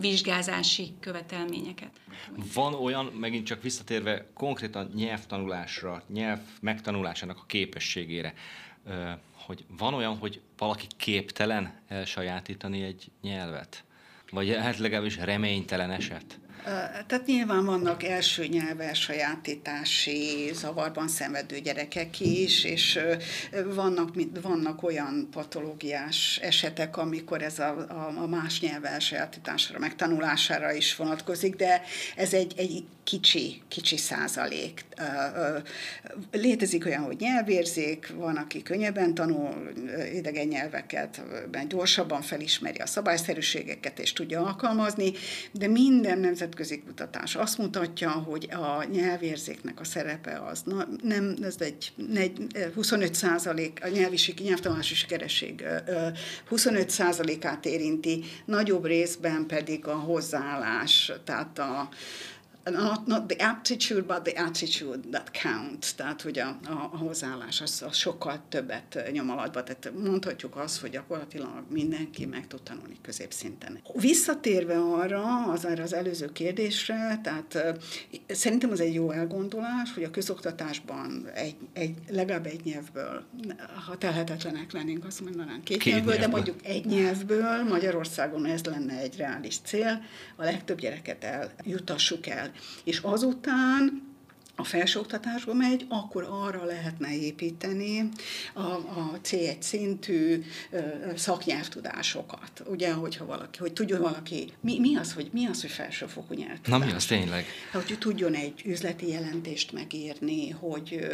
vizsgázási 0.00 0.92
követelményeket. 1.00 1.90
Van 2.54 2.74
olyan, 2.74 3.06
megint 3.06 3.46
csak 3.46 3.62
visszatérve 3.62 4.26
konkrétan 4.32 4.90
nyelvtanulásra, 4.94 6.02
nyelv 6.12 6.40
megtanulásának 6.60 7.38
a 7.38 7.44
képességére, 7.46 8.34
hogy 9.32 9.64
van 9.76 9.94
olyan, 9.94 10.16
hogy 10.16 10.40
valaki 10.58 10.86
képtelen 10.96 11.80
elsajátítani 11.88 12.82
egy 12.82 13.10
nyelvet? 13.22 13.84
Vagy 14.30 14.56
hát 14.56 14.78
legalábbis 14.78 15.16
reménytelen 15.16 15.90
eset? 15.90 16.38
Tehát 17.06 17.26
nyilván 17.26 17.64
vannak 17.64 18.02
első 18.02 18.46
nyelves 18.46 19.00
sajátítási 19.00 20.50
zavarban 20.52 21.08
szenvedő 21.08 21.58
gyerekek 21.58 22.20
is, 22.20 22.64
és 22.64 22.98
vannak, 23.64 24.08
vannak 24.42 24.82
olyan 24.82 25.28
patológiás 25.30 26.38
esetek, 26.42 26.96
amikor 26.96 27.42
ez 27.42 27.58
a, 27.58 27.86
a, 27.88 28.22
a 28.22 28.26
más 28.26 28.60
nyelv 28.60 28.84
elsajátításra, 28.84 29.78
megtanulására 29.78 30.72
is 30.72 30.96
vonatkozik, 30.96 31.56
de 31.56 31.82
ez 32.16 32.34
egy, 32.34 32.52
egy 32.56 32.84
kicsi, 33.04 33.62
kicsi 33.68 33.96
százalék. 33.96 34.84
Létezik 36.32 36.86
olyan, 36.86 37.02
hogy 37.02 37.16
nyelvérzék, 37.20 38.12
van, 38.16 38.36
aki 38.36 38.62
könnyebben 38.62 39.14
tanul 39.14 39.72
idegen 40.14 40.46
nyelveket, 40.46 41.22
gyorsabban 41.68 42.22
felismeri 42.22 42.78
a 42.78 42.86
szabályszerűségeket 42.86 43.98
és 43.98 44.12
tudja 44.12 44.46
alkalmazni, 44.46 45.12
de 45.52 45.66
minden 45.66 46.18
nemzetközi 46.44 46.82
kutatás. 46.86 47.34
Azt 47.34 47.58
mutatja, 47.58 48.10
hogy 48.10 48.48
a 48.50 48.84
nyelvérzéknek 48.84 49.80
a 49.80 49.84
szerepe 49.84 50.42
az 50.46 50.62
na, 50.64 50.88
nem, 51.02 51.36
ez 51.42 51.56
egy, 51.58 51.92
egy 52.14 52.46
25 52.74 53.14
százalék, 53.14 53.80
a 53.82 53.88
nyelviség, 53.88 54.40
nyelvtanulási 54.40 54.94
sikeresség 54.94 55.64
25 56.48 56.90
százalékát 56.90 57.66
érinti, 57.66 58.24
nagyobb 58.44 58.84
részben 58.84 59.46
pedig 59.46 59.86
a 59.86 59.94
hozzáállás, 59.94 61.12
tehát 61.24 61.58
a, 61.58 61.88
not, 62.70 63.06
not 63.06 63.28
the 63.28 63.36
aptitude, 63.40 64.06
but 64.06 64.24
the 64.24 64.36
attitude 64.36 65.10
that 65.10 65.30
counts, 65.42 65.94
tehát 65.94 66.22
hogy 66.22 66.38
a, 66.38 66.58
a, 66.66 66.90
a 66.92 66.96
hozzáállás 66.96 67.60
az, 67.60 67.84
az 67.86 67.96
sokkal 67.96 68.42
többet 68.48 69.10
nyom 69.12 69.30
alatba, 69.30 69.62
tehát 69.62 69.92
mondhatjuk 70.04 70.56
azt, 70.56 70.80
hogy 70.80 70.90
gyakorlatilag 70.90 71.64
mindenki 71.68 72.26
meg 72.26 72.46
tud 72.46 72.62
tanulni 72.62 72.96
középszinten. 73.02 73.80
Visszatérve 73.94 74.78
arra, 74.78 75.44
az 75.52 75.64
erre 75.64 75.82
az 75.82 75.92
előző 75.92 76.32
kérdésre, 76.32 77.20
tehát 77.22 77.78
szerintem 78.28 78.70
az 78.70 78.80
egy 78.80 78.94
jó 78.94 79.10
elgondolás, 79.10 79.94
hogy 79.94 80.02
a 80.02 80.10
közoktatásban 80.10 81.28
egy, 81.34 81.56
egy, 81.72 81.94
legalább 82.08 82.46
egy 82.46 82.64
nyelvből, 82.64 83.24
ha 83.86 83.98
telhetetlenek 83.98 84.72
lennénk, 84.72 85.04
azt 85.04 85.20
mondanánk 85.20 85.64
két, 85.64 85.78
két 85.78 85.92
nyelvből, 85.92 86.14
nyelvből, 86.14 86.30
de 86.30 86.36
mondjuk 86.36 86.66
egy 86.66 86.86
nyelvből, 86.86 87.62
Magyarországon 87.62 88.46
ez 88.46 88.64
lenne 88.64 88.98
egy 88.98 89.16
reális 89.16 89.58
cél, 89.58 90.02
a 90.36 90.44
legtöbb 90.44 90.78
gyereket 90.78 91.24
eljutassuk 91.24 92.26
el 92.26 92.52
és 92.84 92.98
azután 92.98 94.02
a 94.56 94.64
felsőoktatásba 94.64 95.54
megy, 95.54 95.86
akkor 95.88 96.26
arra 96.30 96.64
lehetne 96.64 97.16
építeni 97.16 98.08
a, 98.52 98.60
a 98.70 99.18
C1 99.22 99.60
szintű 99.60 100.42
ö, 100.70 100.80
szaknyelvtudásokat. 101.16 102.62
Ugye, 102.66 102.92
hogyha 102.92 103.26
valaki, 103.26 103.58
hogy 103.58 103.72
tudjon 103.72 104.00
valaki, 104.00 104.52
mi, 104.60 104.78
mi, 104.78 104.96
az, 104.96 105.12
hogy, 105.12 105.28
mi 105.32 105.46
az, 105.46 105.60
hogy 105.60 105.70
felsőfokú 105.70 106.34
nyelvtudás? 106.34 106.78
Na 106.80 106.86
mi 106.86 106.92
az 106.92 107.04
tényleg? 107.04 107.46
Hogy 107.72 107.96
tudjon 107.98 108.34
egy 108.34 108.62
üzleti 108.64 109.08
jelentést 109.08 109.72
megírni, 109.72 110.50
hogy, 110.50 111.06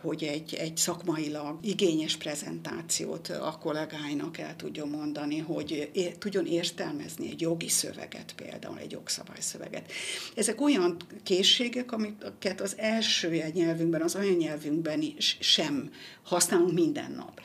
hogy 0.00 0.22
egy, 0.22 0.54
egy 0.54 0.76
szakmailag 0.76 1.58
igényes 1.62 2.16
prezentációt 2.16 3.28
a 3.28 3.58
kollégáinak 3.60 4.38
el 4.38 4.56
tudjon 4.56 4.88
mondani, 4.88 5.38
hogy 5.38 5.90
é, 5.92 6.12
tudjon 6.18 6.46
értelmezni 6.46 7.30
egy 7.30 7.40
jogi 7.40 7.68
szöveget, 7.68 8.32
például 8.36 8.78
egy 8.78 8.90
jogszabályszöveget. 8.90 9.92
Ezek 10.34 10.60
olyan 10.60 10.96
készségek, 11.22 11.92
amiket 11.92 12.60
az 12.60 12.76
első 12.86 13.50
nyelvünkben, 13.54 14.02
az 14.02 14.14
anyanyelvünkben 14.14 15.02
is 15.16 15.36
sem 15.40 15.90
használunk 16.22 16.72
minden 16.72 17.12
nap 17.12 17.40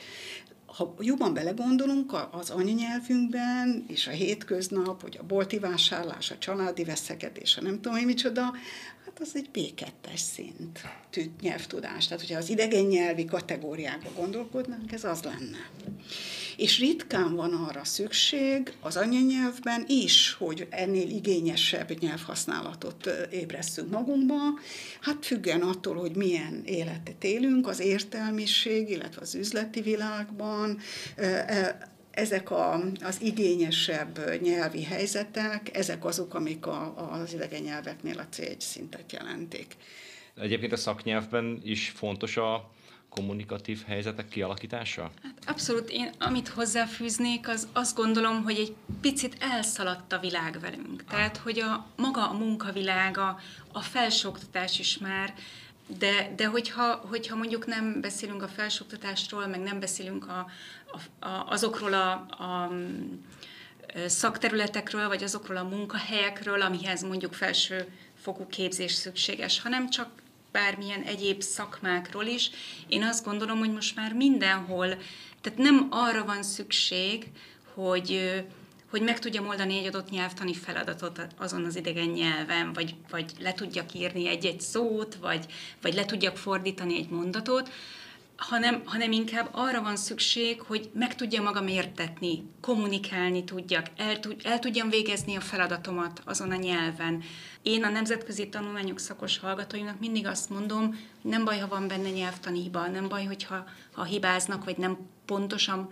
ha 0.76 0.94
jobban 1.00 1.34
belegondolunk 1.34 2.12
az 2.30 2.50
anyanyelvünkben, 2.50 3.84
és 3.88 4.06
a 4.06 4.10
hétköznap, 4.10 5.02
hogy 5.02 5.18
a 5.20 5.24
bolti 5.24 5.58
vásárlás, 5.58 6.30
a 6.30 6.38
családi 6.38 6.84
veszekedés, 6.84 7.56
a 7.56 7.62
nem 7.62 7.80
tudom 7.80 7.98
én 7.98 8.06
micsoda, 8.06 8.42
hát 9.04 9.20
az 9.20 9.30
egy 9.34 9.48
B2-es 9.54 10.16
szint 10.16 10.80
nyelvtudás. 11.40 12.06
Tehát, 12.06 12.20
hogyha 12.20 12.38
az 12.38 12.50
idegen 12.50 12.84
nyelvi 12.84 13.24
kategóriákba 13.24 14.10
gondolkodnánk, 14.16 14.92
ez 14.92 15.04
az 15.04 15.22
lenne 15.22 15.70
és 16.56 16.78
ritkán 16.78 17.34
van 17.34 17.52
arra 17.52 17.84
szükség 17.84 18.72
az 18.80 18.96
anyanyelvben 18.96 19.84
is, 19.86 20.32
hogy 20.38 20.66
ennél 20.70 21.10
igényesebb 21.10 21.98
nyelvhasználatot 22.00 23.10
ébresszünk 23.30 23.90
magunkba, 23.90 24.34
hát 25.00 25.26
függen 25.26 25.60
attól, 25.60 25.94
hogy 25.94 26.16
milyen 26.16 26.62
életet 26.64 27.24
élünk, 27.24 27.66
az 27.66 27.80
értelmiség, 27.80 28.90
illetve 28.90 29.20
az 29.20 29.34
üzleti 29.34 29.80
világban, 29.80 30.61
ezek 32.10 32.50
a, 32.50 32.80
az 33.00 33.20
igényesebb 33.20 34.40
nyelvi 34.42 34.82
helyzetek, 34.82 35.76
ezek 35.76 36.04
azok, 36.04 36.34
amik 36.34 36.66
a, 36.66 37.10
az 37.12 37.32
idegen 37.32 37.62
nyelveknél 37.62 38.18
a 38.18 38.26
C1 38.36 38.60
szintet 38.60 39.12
jelentik. 39.12 39.76
Egyébként 40.40 40.72
a 40.72 40.76
szaknyelvben 40.76 41.60
is 41.64 41.92
fontos 41.96 42.36
a 42.36 42.70
kommunikatív 43.08 43.82
helyzetek 43.86 44.28
kialakítása? 44.28 45.10
Hát 45.22 45.38
abszolút. 45.46 45.90
Én 45.90 46.10
amit 46.18 46.48
hozzáfűznék, 46.48 47.48
az 47.48 47.68
azt 47.72 47.96
gondolom, 47.96 48.42
hogy 48.42 48.58
egy 48.58 48.74
picit 49.00 49.36
elszaladt 49.40 50.12
a 50.12 50.18
világ 50.18 50.60
velünk. 50.60 51.04
Tehát, 51.04 51.36
hogy 51.36 51.58
a 51.58 51.86
maga 51.96 52.28
a 52.28 52.32
munkavilága, 52.32 53.38
a 53.72 53.80
felsőoktatás 53.80 54.78
is 54.78 54.98
már, 54.98 55.34
de, 55.86 56.32
de 56.36 56.46
hogyha, 56.46 56.94
hogyha 56.94 57.36
mondjuk 57.36 57.66
nem 57.66 58.00
beszélünk 58.00 58.42
a 58.42 58.48
felsőoktatásról, 58.48 59.46
meg 59.46 59.60
nem 59.60 59.80
beszélünk 59.80 60.28
a, 60.28 60.46
a, 60.86 61.26
a, 61.26 61.46
azokról 61.48 61.94
a, 61.94 62.10
a 62.28 62.72
szakterületekről, 64.06 65.08
vagy 65.08 65.22
azokról 65.22 65.56
a 65.56 65.62
munkahelyekről, 65.62 66.62
amihez 66.62 67.02
mondjuk 67.02 67.34
felső 67.34 67.86
fokú 68.22 68.46
képzés 68.46 68.92
szükséges, 68.92 69.60
hanem 69.60 69.90
csak 69.90 70.10
bármilyen 70.52 71.02
egyéb 71.02 71.42
szakmákról 71.42 72.24
is. 72.24 72.50
Én 72.88 73.02
azt 73.02 73.24
gondolom, 73.24 73.58
hogy 73.58 73.72
most 73.72 73.96
már 73.96 74.12
mindenhol, 74.12 74.88
tehát 75.40 75.58
nem 75.58 75.86
arra 75.90 76.24
van 76.24 76.42
szükség, 76.42 77.30
hogy 77.74 78.42
hogy 78.92 79.02
meg 79.02 79.18
tudjam 79.18 79.46
oldani 79.46 79.78
egy 79.78 79.86
adott 79.86 80.10
nyelvtani 80.10 80.54
feladatot 80.54 81.26
azon 81.38 81.64
az 81.64 81.76
idegen 81.76 82.08
nyelven, 82.08 82.72
vagy, 82.72 82.94
vagy 83.10 83.32
le 83.40 83.52
tudjak 83.52 83.94
írni 83.94 84.28
egy-egy 84.28 84.60
szót, 84.60 85.14
vagy, 85.14 85.46
vagy 85.82 85.94
le 85.94 86.04
tudjak 86.04 86.36
fordítani 86.36 86.96
egy 86.96 87.08
mondatot, 87.08 87.70
hanem, 88.36 88.82
hanem 88.84 89.12
inkább 89.12 89.48
arra 89.52 89.82
van 89.82 89.96
szükség, 89.96 90.60
hogy 90.60 90.90
meg 90.94 91.14
tudja 91.14 91.42
magam 91.42 91.66
értetni, 91.66 92.42
kommunikálni 92.60 93.44
tudjak, 93.44 93.86
el, 93.96 94.20
tud, 94.20 94.40
el 94.44 94.58
tudjam 94.58 94.88
végezni 94.88 95.36
a 95.36 95.40
feladatomat 95.40 96.22
azon 96.24 96.50
a 96.50 96.56
nyelven. 96.56 97.22
Én 97.62 97.84
a 97.84 97.88
nemzetközi 97.88 98.48
tanulmányok 98.48 98.98
szakos 98.98 99.38
hallgatóinak 99.38 100.00
mindig 100.00 100.26
azt 100.26 100.50
mondom, 100.50 100.86
hogy 101.22 101.30
nem 101.30 101.44
baj, 101.44 101.58
ha 101.58 101.68
van 101.68 101.88
benne 101.88 102.10
nyelvtani 102.10 102.62
hiba, 102.62 102.86
nem 102.86 103.08
baj, 103.08 103.24
hogyha 103.24 103.64
ha 103.92 104.04
hibáznak, 104.04 104.64
vagy 104.64 104.76
nem 104.76 104.98
pontosan 105.24 105.88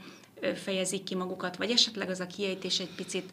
fejezik 0.55 1.03
ki 1.03 1.15
magukat, 1.15 1.57
vagy 1.57 1.71
esetleg 1.71 2.11
az 2.11 2.21
a 2.21 2.27
kiejtés 2.27 2.81
egy 2.81 2.95
picit 2.97 3.33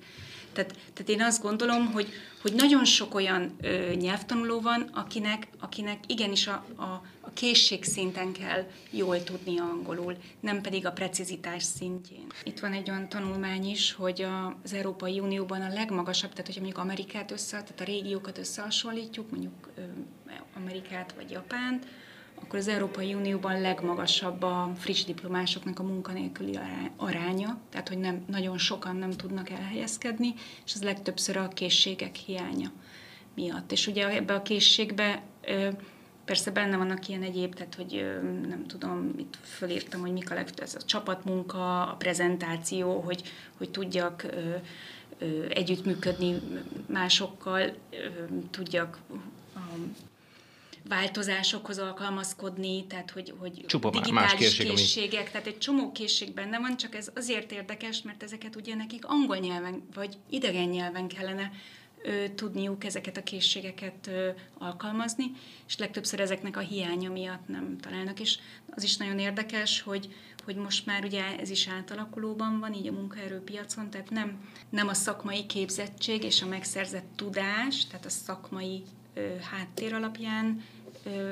tehát, 0.57 0.73
tehát 0.93 1.09
én 1.09 1.21
azt 1.21 1.41
gondolom, 1.41 1.91
hogy, 1.91 2.07
hogy 2.41 2.53
nagyon 2.53 2.85
sok 2.85 3.15
olyan 3.15 3.55
ö, 3.61 3.93
nyelvtanuló 3.93 4.61
van, 4.61 4.81
akinek, 4.93 5.47
akinek 5.59 5.99
igenis 6.07 6.47
a, 6.47 6.65
a, 6.75 7.01
a 7.21 7.31
készség 7.33 7.83
szinten 7.83 8.31
kell 8.31 8.67
jól 8.89 9.23
tudni 9.23 9.59
angolul, 9.59 10.15
nem 10.39 10.61
pedig 10.61 10.85
a 10.85 10.91
precizitás 10.91 11.63
szintjén. 11.63 12.25
Itt 12.43 12.59
van 12.59 12.73
egy 12.73 12.89
olyan 12.89 13.09
tanulmány 13.09 13.69
is, 13.69 13.93
hogy 13.93 14.25
az 14.63 14.73
Európai 14.73 15.19
Unióban 15.19 15.61
a 15.61 15.73
legmagasabb, 15.73 16.29
tehát 16.29 16.45
hogyha 16.45 16.61
mondjuk 16.61 16.83
Amerikát 16.83 17.31
össze, 17.31 17.51
tehát 17.51 17.81
a 17.81 17.83
régiókat 17.83 18.37
összehasonlítjuk, 18.37 19.29
mondjuk 19.29 19.69
ö, 19.75 19.81
Amerikát 20.55 21.13
vagy 21.15 21.31
Japánt, 21.31 21.85
akkor 22.41 22.59
az 22.59 22.67
Európai 22.67 23.13
Unióban 23.13 23.61
legmagasabb 23.61 24.43
a 24.43 24.71
friss 24.77 25.03
diplomásoknak 25.03 25.79
a 25.79 25.83
munkanélküli 25.83 26.59
aránya, 26.95 27.59
tehát 27.69 27.87
hogy 27.87 27.97
nem, 27.97 28.23
nagyon 28.27 28.57
sokan 28.57 28.95
nem 28.95 29.11
tudnak 29.11 29.49
elhelyezkedni, 29.49 30.33
és 30.65 30.73
ez 30.73 30.83
legtöbbször 30.83 31.37
a 31.37 31.47
készségek 31.47 32.15
hiánya 32.15 32.71
miatt. 33.35 33.71
És 33.71 33.87
ugye 33.87 34.09
ebbe 34.09 34.33
a 34.33 34.41
készségbe 34.41 35.23
persze 36.25 36.51
benne 36.51 36.77
vannak 36.77 37.07
ilyen 37.07 37.23
egyéb, 37.23 37.53
tehát 37.53 37.75
hogy 37.75 38.19
nem 38.47 38.65
tudom, 38.67 39.13
itt 39.17 39.37
fölírtam, 39.41 40.01
hogy 40.01 40.11
mik 40.11 40.31
a 40.31 40.33
legtöbb, 40.33 40.65
ez 40.65 40.75
a 40.75 40.85
csapatmunka, 40.85 41.87
a 41.87 41.95
prezentáció, 41.95 42.99
hogy, 42.99 43.23
hogy 43.57 43.69
tudjak 43.69 44.25
együttműködni 45.49 46.41
másokkal, 46.85 47.73
tudjak 48.51 48.99
változásokhoz 50.87 51.77
alkalmazkodni, 51.77 52.85
tehát 52.85 53.11
hogy, 53.11 53.33
hogy 53.37 53.65
Csupa 53.65 53.89
digitális 53.89 54.21
más 54.21 54.33
készség, 54.33 54.67
készségek, 54.67 55.19
ami... 55.19 55.29
tehát 55.31 55.47
egy 55.47 55.57
csomó 55.57 55.91
készség 55.91 56.33
benne 56.33 56.59
van, 56.59 56.77
csak 56.77 56.95
ez 56.95 57.09
azért 57.15 57.51
érdekes, 57.51 58.01
mert 58.01 58.23
ezeket 58.23 58.55
ugye 58.55 58.75
nekik 58.75 59.05
angol 59.05 59.37
nyelven 59.37 59.83
vagy 59.93 60.17
idegen 60.29 60.67
nyelven 60.67 61.07
kellene 61.07 61.51
ö, 62.03 62.29
tudniuk 62.35 62.83
ezeket 62.83 63.17
a 63.17 63.23
készségeket 63.23 64.07
ö, 64.07 64.29
alkalmazni, 64.57 65.31
és 65.67 65.77
legtöbbször 65.77 66.19
ezeknek 66.19 66.57
a 66.57 66.59
hiánya 66.59 67.09
miatt 67.09 67.47
nem 67.47 67.77
találnak. 67.79 68.19
És 68.19 68.37
az 68.69 68.83
is 68.83 68.97
nagyon 68.97 69.19
érdekes, 69.19 69.81
hogy, 69.81 70.13
hogy 70.45 70.55
most 70.55 70.85
már 70.85 71.03
ugye 71.03 71.23
ez 71.39 71.49
is 71.49 71.67
átalakulóban 71.67 72.59
van, 72.59 72.73
így 72.73 72.87
a 72.87 72.91
munkaerőpiacon, 72.91 73.89
tehát 73.89 74.09
nem, 74.09 74.39
nem 74.69 74.87
a 74.87 74.93
szakmai 74.93 75.45
képzettség 75.45 76.23
és 76.23 76.41
a 76.41 76.47
megszerzett 76.47 77.07
tudás, 77.15 77.87
tehát 77.87 78.05
a 78.05 78.09
szakmai 78.09 78.83
ö, 79.13 79.35
háttér 79.51 79.93
alapján 79.93 80.63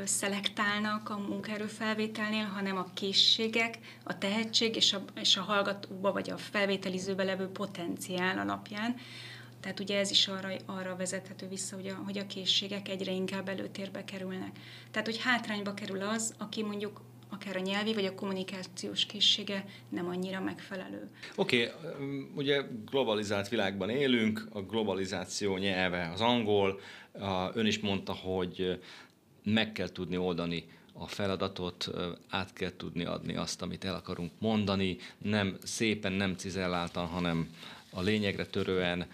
szelektálnak 0.06 1.10
a 1.10 1.18
munkaerőfelvételnél, 1.18 2.46
hanem 2.46 2.78
a 2.78 2.90
készségek, 2.94 3.78
a 4.04 4.18
tehetség 4.18 4.76
és 4.76 4.94
a, 4.94 5.04
és 5.22 5.38
a 5.38 5.42
hallgatóba 5.42 6.12
vagy 6.12 6.30
a 6.30 6.38
felvételizőbe 6.38 7.24
levő 7.24 7.48
potenciál 7.48 8.40
alapján. 8.40 8.96
Tehát 9.60 9.80
ugye 9.80 10.00
ez 10.00 10.12
is 10.12 10.28
arra, 10.28 10.50
arra 10.66 10.96
vezethető 10.96 11.48
vissza, 11.48 11.76
hogy 11.76 11.88
a, 11.88 12.02
hogy 12.06 12.18
a 12.18 12.28
készségek 12.28 12.90
egyre 12.90 13.12
inkább 13.12 13.50
előtérbe 13.50 14.04
kerülnek. 14.04 14.52
Tehát, 14.92 15.08
hogy 15.08 15.22
hátrányba 15.22 15.74
kerül 15.74 16.02
az, 16.02 16.34
aki 16.38 16.64
mondjuk 16.64 17.02
akár 17.30 17.56
a 17.56 17.60
nyelvi 17.60 17.94
vagy 17.94 18.06
a 18.06 18.16
kommunikációs 18.16 19.06
készsége 19.06 19.66
nem 19.90 20.08
annyira 20.08 20.40
megfelelő. 20.40 21.10
Oké, 21.36 21.72
okay, 21.84 22.30
ugye 22.36 22.62
globalizált 22.92 23.50
világban 23.50 23.90
élünk, 23.90 24.48
a 24.54 24.62
globalizáció 24.62 25.58
nyelve 25.58 26.12
az 26.14 26.22
angol, 26.22 26.80
ön 27.54 27.66
is 27.66 27.80
mondta, 27.80 28.14
hogy 28.14 28.80
meg 29.45 29.71
kell 29.71 29.89
tudni 29.89 30.17
oldani 30.17 30.65
a 30.93 31.08
feladatot, 31.08 31.89
át 32.29 32.53
kell 32.53 32.75
tudni 32.77 33.05
adni 33.05 33.36
azt, 33.36 33.62
amit 33.62 33.84
el 33.84 33.95
akarunk 33.95 34.31
mondani, 34.39 34.97
nem 35.17 35.58
szépen, 35.63 36.13
nem 36.13 36.36
cizelláltan, 36.36 37.05
hanem 37.05 37.49
a 37.89 38.01
lényegre 38.01 38.45
törően, 38.45 39.08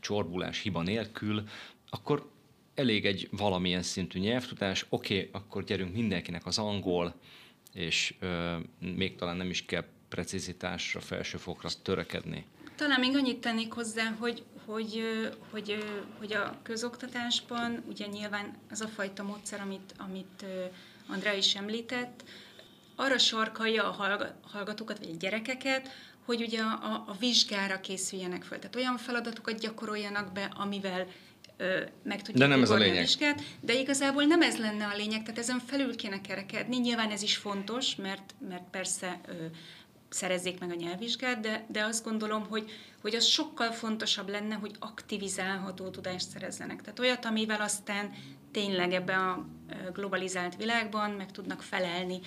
csorbulás 0.00 0.60
hiba 0.60 0.82
nélkül, 0.82 1.48
akkor 1.90 2.30
elég 2.74 3.06
egy 3.06 3.28
valamilyen 3.30 3.82
szintű 3.82 4.18
nyelvtudás, 4.18 4.86
oké, 4.88 5.16
okay, 5.16 5.28
akkor 5.32 5.64
gyerünk 5.64 5.94
mindenkinek 5.94 6.46
az 6.46 6.58
angol, 6.58 7.14
és 7.72 8.14
ö, 8.20 8.56
még 8.78 9.16
talán 9.16 9.36
nem 9.36 9.50
is 9.50 9.64
kell 9.64 9.84
precizitásra, 10.08 11.00
felsőfokra 11.00 11.68
törekedni. 11.82 12.44
Talán 12.76 13.00
még 13.00 13.16
annyit 13.16 13.40
tennék 13.40 13.72
hozzá, 13.72 14.16
hogy 14.18 14.42
hogy, 14.66 15.02
hogy, 15.50 15.84
hogy 16.18 16.32
a 16.32 16.56
közoktatásban 16.62 17.82
ugye 17.88 18.06
nyilván 18.06 18.56
az 18.70 18.80
a 18.80 18.88
fajta 18.88 19.22
módszer, 19.22 19.60
amit, 19.60 19.94
amit 19.98 20.44
Andrá 21.08 21.34
is 21.34 21.54
említett, 21.54 22.24
arra 22.96 23.18
sarkalja 23.18 23.84
a 23.84 24.26
hallgatókat, 24.42 24.98
vagy 24.98 25.10
a 25.14 25.16
gyerekeket, 25.18 25.88
hogy 26.24 26.42
ugye 26.42 26.60
a, 26.60 26.72
a, 26.72 27.04
a 27.06 27.16
vizsgára 27.18 27.80
készüljenek 27.80 28.42
fel. 28.42 28.58
Tehát 28.58 28.76
olyan 28.76 28.96
feladatokat 28.96 29.60
gyakoroljanak 29.60 30.32
be, 30.32 30.52
amivel 30.56 31.06
meg 32.02 32.22
tudják 32.22 32.36
de 32.36 32.46
nem 32.46 32.62
ez 32.62 32.70
a 32.70 32.76
lényeg. 32.76 33.00
vizsgát, 33.00 33.42
de 33.60 33.74
igazából 33.74 34.24
nem 34.24 34.42
ez 34.42 34.58
lenne 34.58 34.86
a 34.86 34.96
lényeg, 34.96 35.22
tehát 35.22 35.38
ezen 35.38 35.58
felül 35.58 35.96
kéne 35.96 36.20
kerekedni. 36.20 36.76
Nyilván 36.76 37.10
ez 37.10 37.22
is 37.22 37.36
fontos, 37.36 37.96
mert, 37.96 38.34
mert 38.48 38.70
persze 38.70 39.20
szerezzék 40.14 40.60
meg 40.60 40.70
a 40.70 40.74
nyelvvizsgát, 40.74 41.40
de, 41.40 41.64
de 41.68 41.84
azt 41.84 42.04
gondolom, 42.04 42.46
hogy, 42.48 42.70
hogy 43.00 43.14
az 43.14 43.24
sokkal 43.24 43.70
fontosabb 43.72 44.28
lenne, 44.28 44.54
hogy 44.54 44.74
aktivizálható 44.78 45.88
tudást 45.88 46.28
szerezzenek. 46.28 46.80
Tehát 46.82 46.98
olyat, 46.98 47.24
amivel 47.24 47.60
aztán 47.60 48.12
tényleg 48.52 48.92
ebben 48.92 49.18
a 49.18 49.46
globalizált 49.92 50.56
világban 50.56 51.10
meg 51.10 51.30
tudnak 51.30 51.62
felelni. 51.62 52.20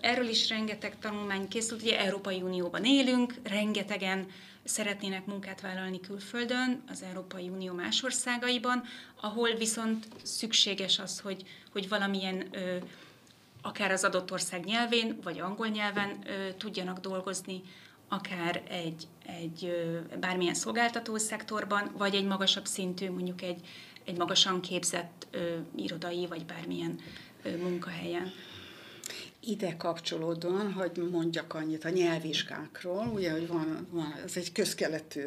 Erről 0.00 0.28
is 0.28 0.48
rengeteg 0.48 0.98
tanulmány 0.98 1.48
készült, 1.48 1.82
ugye 1.82 1.98
Európai 1.98 2.42
Unióban 2.42 2.84
élünk, 2.84 3.34
rengetegen 3.42 4.26
szeretnének 4.64 5.26
munkát 5.26 5.60
vállalni 5.60 6.00
külföldön, 6.00 6.82
az 6.88 7.02
Európai 7.02 7.48
Unió 7.48 7.72
más 7.72 8.02
országaiban, 8.02 8.82
ahol 9.20 9.54
viszont 9.54 10.06
szükséges 10.22 10.98
az, 10.98 11.20
hogy, 11.20 11.42
hogy 11.72 11.88
valamilyen 11.88 12.48
akár 13.66 13.90
az 13.90 14.04
adott 14.04 14.32
ország 14.32 14.64
nyelvén, 14.64 15.18
vagy 15.22 15.40
angol 15.40 15.66
nyelven 15.66 16.18
ö, 16.26 16.52
tudjanak 16.58 16.98
dolgozni, 16.98 17.62
akár 18.08 18.62
egy, 18.68 19.06
egy 19.26 19.64
ö, 19.64 19.98
bármilyen 20.18 20.54
szolgáltató 20.54 21.16
szektorban, 21.16 21.90
vagy 21.96 22.14
egy 22.14 22.26
magasabb 22.26 22.66
szintű, 22.66 23.10
mondjuk 23.10 23.42
egy, 23.42 23.60
egy 24.04 24.16
magasan 24.16 24.60
képzett 24.60 25.26
ö, 25.30 25.56
irodai, 25.76 26.26
vagy 26.26 26.46
bármilyen 26.46 26.98
ö, 27.42 27.56
munkahelyen. 27.56 28.32
Ide 29.40 29.76
kapcsolódóan, 29.76 30.72
hogy 30.72 31.08
mondjak 31.10 31.54
annyit 31.54 31.84
a 31.84 31.88
nyelvvizsgákról, 31.88 33.06
ugye, 33.06 33.32
hogy 33.32 33.46
van, 33.46 33.86
van 33.90 34.14
ez 34.24 34.36
egy 34.36 34.52
közkeletű 34.52 35.24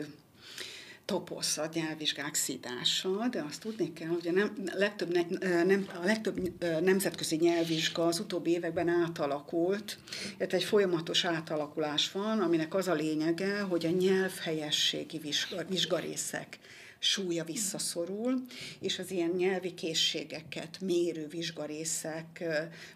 toposz 1.09 1.57
a 1.57 1.69
nyelvvizsgák 1.73 2.35
szídása, 2.35 3.27
de 3.31 3.41
azt 3.47 3.61
tudni 3.61 3.93
kell, 3.93 4.07
hogy 4.07 4.27
a, 4.27 4.31
nem, 4.31 4.53
legtöbb, 4.73 5.11
ne, 5.11 5.63
nem, 5.63 5.87
a 6.01 6.05
legtöbb 6.05 6.63
nemzetközi 6.81 7.35
nyelvvizsga 7.35 8.05
az 8.05 8.19
utóbbi 8.19 8.51
években 8.51 8.89
átalakult, 8.89 9.97
illetve 10.37 10.57
egy 10.57 10.63
folyamatos 10.63 11.25
átalakulás 11.25 12.11
van, 12.11 12.39
aminek 12.39 12.73
az 12.73 12.87
a 12.87 12.93
lényege, 12.93 13.59
hogy 13.59 13.85
a 13.85 13.89
nyelvhelyességi 13.89 15.17
vizsga, 15.17 15.63
vizsgarészek 15.69 16.59
súlya 16.99 17.43
visszaszorul, 17.43 18.41
és 18.79 18.99
az 18.99 19.11
ilyen 19.11 19.29
nyelvi 19.37 19.73
készségeket 19.73 20.77
mérő 20.81 21.27
vizsgarészek 21.27 22.43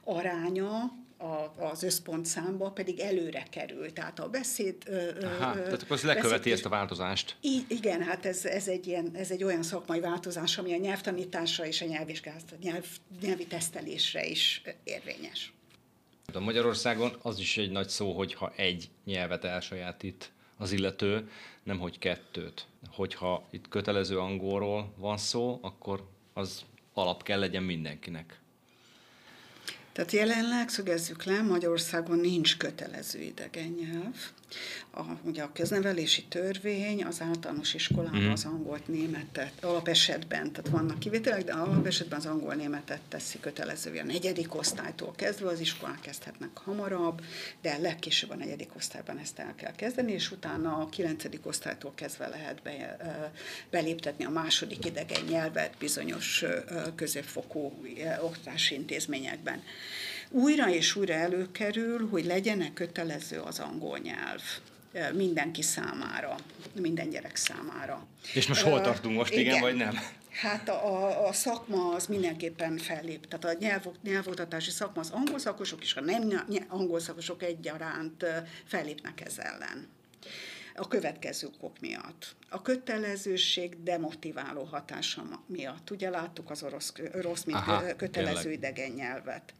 aránya 0.03 0.91
a, 1.23 1.53
az 1.57 1.83
összpontszámba 1.83 2.71
pedig 2.71 2.99
előre 2.99 3.43
kerül. 3.49 3.93
Tehát 3.93 4.19
a 4.19 4.29
beszéd... 4.29 4.75
Aha, 5.23 5.53
tehát 5.53 5.81
akkor 5.81 5.95
az 5.95 6.03
leköveti 6.03 6.37
beszéd, 6.37 6.53
ezt 6.53 6.65
a 6.65 6.69
változást. 6.69 7.35
I, 7.41 7.65
igen, 7.67 8.01
hát 8.01 8.25
ez, 8.25 8.45
ez, 8.45 8.67
egy 8.67 8.87
ilyen, 8.87 9.11
ez 9.15 9.31
egy 9.31 9.43
olyan 9.43 9.63
szakmai 9.63 9.99
változás, 9.99 10.57
ami 10.57 10.73
a 10.73 10.77
nyelvtanításra 10.77 11.65
és 11.65 11.81
a 11.81 11.85
nyelvvizsgálat, 11.85 12.51
a 12.51 12.55
nyelv, 12.61 12.85
nyelvi 13.21 13.47
tesztelésre 13.47 14.25
is 14.25 14.61
érvényes. 14.83 15.53
A 16.33 16.39
Magyarországon 16.39 17.15
az 17.21 17.39
is 17.39 17.57
egy 17.57 17.71
nagy 17.71 17.89
szó, 17.89 18.11
hogyha 18.11 18.53
egy 18.55 18.89
nyelvet 19.05 19.43
elsajátít 19.43 20.31
az 20.57 20.71
illető, 20.71 21.29
nem 21.63 21.79
hogy 21.79 21.99
kettőt. 21.99 22.67
Hogyha 22.91 23.47
itt 23.51 23.67
kötelező 23.67 24.19
angolról 24.19 24.93
van 24.97 25.17
szó, 25.17 25.59
akkor 25.61 26.07
az 26.33 26.65
alap 26.93 27.23
kell 27.23 27.39
legyen 27.39 27.63
mindenkinek. 27.63 28.41
Tehát 29.93 30.11
jelenleg 30.11 30.69
szögezzük 30.69 31.23
le, 31.23 31.41
Magyarországon 31.41 32.17
nincs 32.17 32.57
kötelező 32.57 33.19
idegen 33.19 33.69
nyelv. 33.69 34.15
A, 34.91 35.01
ugye 35.23 35.43
a 35.43 35.51
köznevelési 35.53 36.23
törvény 36.23 37.03
az 37.03 37.21
általános 37.21 37.73
iskolában 37.73 38.21
mm. 38.21 38.31
az 38.31 38.45
angolt 38.45 38.87
németet, 38.87 39.63
alapesetben, 39.63 40.51
tehát 40.51 40.69
vannak 40.69 40.99
kivételek, 40.99 41.43
de 41.43 41.53
alapesetben 41.53 42.19
az 42.19 42.25
angol 42.25 42.53
németet 42.53 42.99
teszi 43.09 43.39
kötelezővé. 43.39 43.99
A 43.99 44.03
negyedik 44.03 44.55
osztálytól 44.55 45.13
kezdve 45.15 45.49
az 45.49 45.59
iskolák 45.59 45.99
kezdhetnek 45.99 46.57
hamarabb, 46.57 47.21
de 47.61 47.77
legkésőbb 47.77 48.29
a 48.29 48.35
negyedik 48.35 48.75
osztályban 48.75 49.17
ezt 49.17 49.39
el 49.39 49.55
kell 49.55 49.75
kezdeni, 49.75 50.11
és 50.11 50.31
utána 50.31 50.77
a 50.77 50.89
kilencedik 50.89 51.45
osztálytól 51.45 51.91
kezdve 51.95 52.27
lehet 52.27 52.61
be, 52.61 52.97
beléptetni 53.69 54.25
a 54.25 54.29
második 54.29 54.85
idegen 54.85 55.23
nyelvet 55.23 55.77
bizonyos 55.79 56.43
középfokú 56.95 57.85
oktatási 58.21 58.75
intézményekben 58.75 59.63
újra 60.33 60.69
és 60.69 60.95
újra 60.95 61.13
előkerül, 61.13 62.09
hogy 62.09 62.25
legyenek 62.25 62.73
kötelező 62.73 63.39
az 63.39 63.59
angol 63.59 63.97
nyelv 63.97 64.41
mindenki 65.13 65.61
számára, 65.61 66.35
minden 66.79 67.09
gyerek 67.09 67.35
számára. 67.35 68.07
És 68.33 68.47
most 68.47 68.61
hol 68.61 68.81
tartunk 68.81 69.15
most, 69.15 69.33
igen, 69.33 69.45
igen 69.45 69.61
vagy 69.61 69.75
nem? 69.75 69.99
Hát 70.29 70.69
a, 70.69 71.27
a 71.27 71.33
szakma 71.33 71.93
az 71.95 72.05
mindenképpen 72.05 72.77
fellép. 72.77 73.27
Tehát 73.27 73.55
a 73.55 73.59
nyelv, 73.59 73.85
nyelvoktatási 74.03 74.71
szakma 74.71 75.01
az 75.01 75.09
angol 75.09 75.39
szakosok 75.39 75.81
és 75.81 75.95
a 75.95 76.01
nem 76.01 76.45
angol 76.67 76.99
szakosok 76.99 77.43
egyaránt 77.43 78.25
fellépnek 78.65 79.21
ez 79.21 79.37
ellen 79.37 79.87
a 80.75 80.87
következő 80.87 81.47
okok 81.47 81.79
miatt. 81.79 82.35
A 82.49 82.61
kötelezőség 82.61 83.83
demotiváló 83.83 84.63
hatása 84.63 85.23
miatt. 85.45 85.89
Ugye 85.91 86.09
láttuk 86.09 86.49
az 86.49 86.63
orosz, 86.63 86.93
orosz 87.13 87.43
mint 87.43 87.57
Aha, 87.57 87.95
kötelező 87.95 88.41
tényleg. 88.41 88.57
idegen 88.57 88.91
nyelvet 88.91 89.53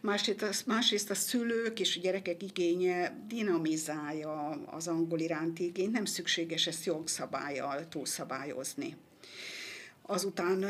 másrészt, 0.00 0.42
a, 0.42 0.50
másrészt 0.66 1.10
a 1.10 1.14
szülők 1.14 1.80
és 1.80 1.96
a 1.96 2.00
gyerekek 2.00 2.42
igénye 2.42 3.24
dinamizálja 3.28 4.48
az 4.66 4.88
angol 4.88 5.18
iránti 5.18 5.64
igényt, 5.64 5.92
nem 5.92 6.04
szükséges 6.04 6.66
ezt 6.66 6.84
jogszabályjal 6.84 7.88
túlszabályozni. 7.88 8.96
Azután 10.02 10.64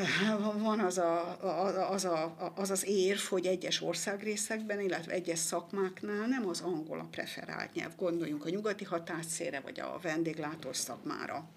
van 0.58 0.80
az, 0.80 0.98
a, 0.98 1.90
az, 1.90 2.04
a, 2.04 2.52
az 2.54 2.70
az 2.70 2.86
érv, 2.86 3.18
hogy 3.18 3.46
egyes 3.46 3.82
országrészekben, 3.82 4.80
illetve 4.80 5.12
egyes 5.12 5.38
szakmáknál 5.38 6.26
nem 6.26 6.48
az 6.48 6.60
angol 6.60 6.98
a 6.98 7.08
preferált 7.10 7.72
nyelv. 7.72 7.96
Gondoljunk 7.96 8.44
a 8.44 8.48
nyugati 8.48 8.84
határszére, 8.84 9.60
vagy 9.60 9.80
a 9.80 9.98
vendéglátó 10.02 10.72
szakmára 10.72 11.48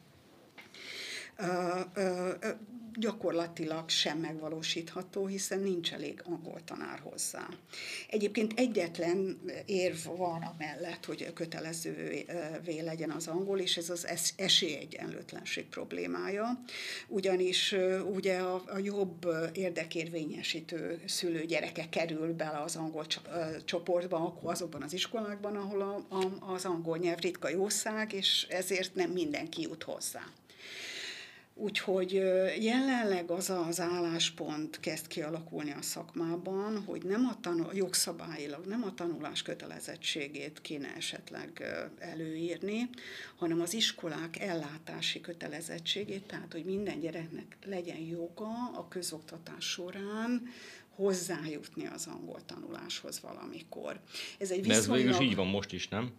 gyakorlatilag 2.99 3.89
sem 3.89 4.17
megvalósítható, 4.17 5.25
hiszen 5.25 5.59
nincs 5.59 5.93
elég 5.93 6.21
angol 6.25 6.61
tanár 6.65 6.99
hozzá. 6.99 7.47
Egyébként 8.09 8.59
egyetlen 8.59 9.41
érv 9.65 10.05
van 10.17 10.41
amellett, 10.41 11.05
hogy 11.05 11.33
kötelezővé 11.33 12.79
legyen 12.79 13.09
az 13.09 13.27
angol, 13.27 13.59
és 13.59 13.77
ez 13.77 13.89
az 13.89 14.33
esélyegyenlőtlenség 14.35 15.65
problémája, 15.65 16.63
ugyanis 17.07 17.75
ugye 18.13 18.37
a, 18.37 18.63
a 18.67 18.77
jobb 18.77 19.27
érdekérvényesítő 19.53 21.01
szülő 21.05 21.45
gyereke 21.45 21.89
kerül 21.89 22.33
bele 22.33 22.61
az 22.61 22.75
angol 22.75 23.05
csoportba, 23.65 24.39
azokban 24.43 24.81
az 24.83 24.93
iskolákban, 24.93 25.55
ahol 25.55 25.81
a, 25.81 26.15
a, 26.15 26.51
az 26.53 26.65
angol 26.65 26.97
nyelv 26.97 27.19
ritka 27.19 27.49
jószág, 27.49 28.13
és 28.13 28.47
ezért 28.49 28.95
nem 28.95 29.09
mindenki 29.09 29.61
jut 29.61 29.83
hozzá. 29.83 30.23
Úgyhogy 31.55 32.11
jelenleg 32.59 33.31
az 33.31 33.49
az 33.49 33.79
álláspont 33.79 34.79
kezd 34.79 35.07
kialakulni 35.07 35.71
a 35.71 35.81
szakmában, 35.81 36.83
hogy 36.85 37.03
nem 37.03 37.25
a 37.25 37.39
tanul, 37.41 37.69
jogszabályilag 37.73 38.65
nem 38.65 38.83
a 38.83 38.93
tanulás 38.93 39.41
kötelezettségét 39.41 40.61
kéne 40.61 40.95
esetleg 40.95 41.63
előírni, 41.99 42.89
hanem 43.35 43.61
az 43.61 43.73
iskolák 43.73 44.39
ellátási 44.39 45.21
kötelezettségét, 45.21 46.23
tehát 46.23 46.51
hogy 46.51 46.65
minden 46.65 46.99
gyereknek 46.99 47.57
legyen 47.65 48.01
joga 48.01 48.71
a 48.73 48.87
közoktatás 48.87 49.65
során 49.65 50.41
hozzájutni 50.95 51.87
az 51.87 52.07
angol 52.07 52.45
tanuláshoz 52.45 53.21
valamikor. 53.21 53.99
Ez 54.39 54.51
egy 54.51 54.67
viszonylag... 54.67 54.67
De 54.67 54.73
ez 54.73 54.87
végül 54.87 55.11
is 55.11 55.29
így 55.29 55.35
van 55.35 55.47
most 55.47 55.73
is, 55.73 55.87
nem? 55.87 56.11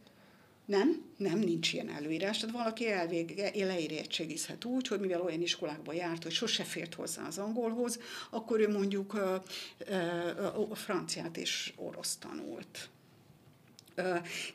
Nem, 0.64 1.04
nem, 1.16 1.38
nincs 1.38 1.72
ilyen 1.72 1.88
előírás. 1.88 2.38
Tehát 2.38 2.54
valaki 2.54 2.88
elvége, 2.88 3.66
leérettségizhet 3.66 4.64
úgy, 4.64 4.88
hogy 4.88 5.00
mivel 5.00 5.20
olyan 5.20 5.40
iskolákba 5.40 5.92
járt, 5.92 6.22
hogy 6.22 6.32
sose 6.32 6.64
fért 6.64 6.94
hozzá 6.94 7.26
az 7.26 7.38
angolhoz, 7.38 7.98
akkor 8.30 8.60
ő 8.60 8.68
mondjuk 8.68 9.14
a, 9.14 9.34
a, 9.34 10.70
a 10.70 10.74
franciát 10.74 11.36
és 11.36 11.72
orosz 11.76 12.16
tanult. 12.16 12.88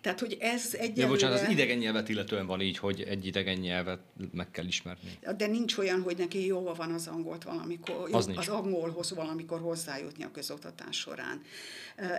Tehát, 0.01 0.19
hogy 0.19 0.37
ez 0.39 0.73
egyelőre... 0.73 1.01
Ja, 1.01 1.07
bocsánat, 1.07 1.41
az 1.41 1.49
idegen 1.49 1.77
nyelvet 1.77 2.09
illetően 2.09 2.45
van 2.45 2.61
így, 2.61 2.77
hogy 2.77 3.01
egy 3.01 3.25
idegen 3.25 3.57
nyelvet 3.57 3.99
meg 4.33 4.51
kell 4.51 4.65
ismerni. 4.65 5.19
De 5.37 5.47
nincs 5.47 5.77
olyan, 5.77 6.01
hogy 6.01 6.17
neki 6.17 6.45
jó 6.45 6.73
van 6.73 6.91
az 6.91 7.07
angolt 7.07 7.43
valamikor, 7.43 8.07
az, 8.11 8.29
az 8.35 8.47
angolhoz 8.47 9.13
valamikor 9.13 9.59
hozzájutni 9.59 10.23
a 10.23 10.31
közoktatás 10.31 10.97
során. 10.97 11.41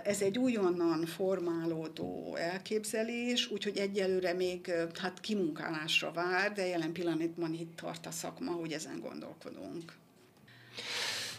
Ez 0.03 0.21
egy 0.21 0.37
újonnan 0.37 1.05
formálódó 1.05 2.35
elképzelés, 2.35 3.51
úgyhogy 3.51 3.77
egyelőre 3.77 4.33
még 4.33 4.71
hát 4.99 5.19
kimunkálásra 5.19 6.11
vár, 6.11 6.53
de 6.53 6.65
jelen 6.65 6.91
pillanatban 6.91 7.53
itt 7.53 7.75
tart 7.75 8.05
a 8.05 8.11
szakma, 8.11 8.51
hogy 8.51 8.71
ezen 8.71 8.99
gondolkodunk. 8.99 9.93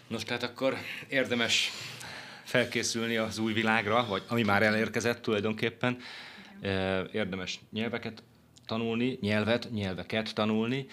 Nos, 0.07 0.25
tehát 0.25 0.42
akkor 0.42 0.77
érdemes 1.09 1.71
felkészülni 2.52 3.16
az 3.16 3.38
új 3.38 3.52
világra, 3.52 4.06
vagy 4.08 4.22
ami 4.28 4.42
már 4.42 4.62
elérkezett 4.62 5.22
tulajdonképpen. 5.22 5.96
Érdemes 7.12 7.60
nyelveket 7.70 8.22
tanulni, 8.66 9.18
nyelvet, 9.20 9.70
nyelveket 9.70 10.34
tanulni, 10.34 10.86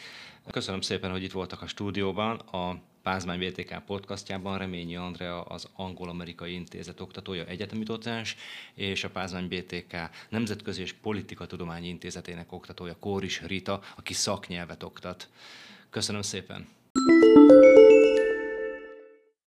Köszönöm 0.52 0.82
szépen, 0.82 1.12
hogy 1.12 1.24
itt 1.24 1.32
voltak 1.32 1.62
a 1.62 1.68
stúdióban. 1.68 2.36
A 2.36 2.82
Pázmány 3.04 3.40
VTK 3.40 3.84
podcastjában 3.86 4.58
Reményi 4.58 4.96
Andrea, 4.96 5.42
az 5.42 5.68
Angol-Amerikai 5.76 6.54
Intézet 6.54 7.00
oktatója, 7.00 7.46
egyetemi 7.46 7.84
docens, 7.84 8.36
és 8.74 9.04
a 9.04 9.10
Pázmány 9.10 9.48
BTK 9.48 9.96
Nemzetközi 10.30 10.82
és 10.82 10.94
Politikatudományi 10.94 11.88
Intézetének 11.88 12.52
oktatója, 12.52 12.96
Kóris 13.00 13.42
Rita, 13.42 13.82
aki 13.98 14.14
szaknyelvet 14.14 14.84
oktat. 14.84 15.30
Köszönöm 15.90 16.22
szépen! 16.22 16.68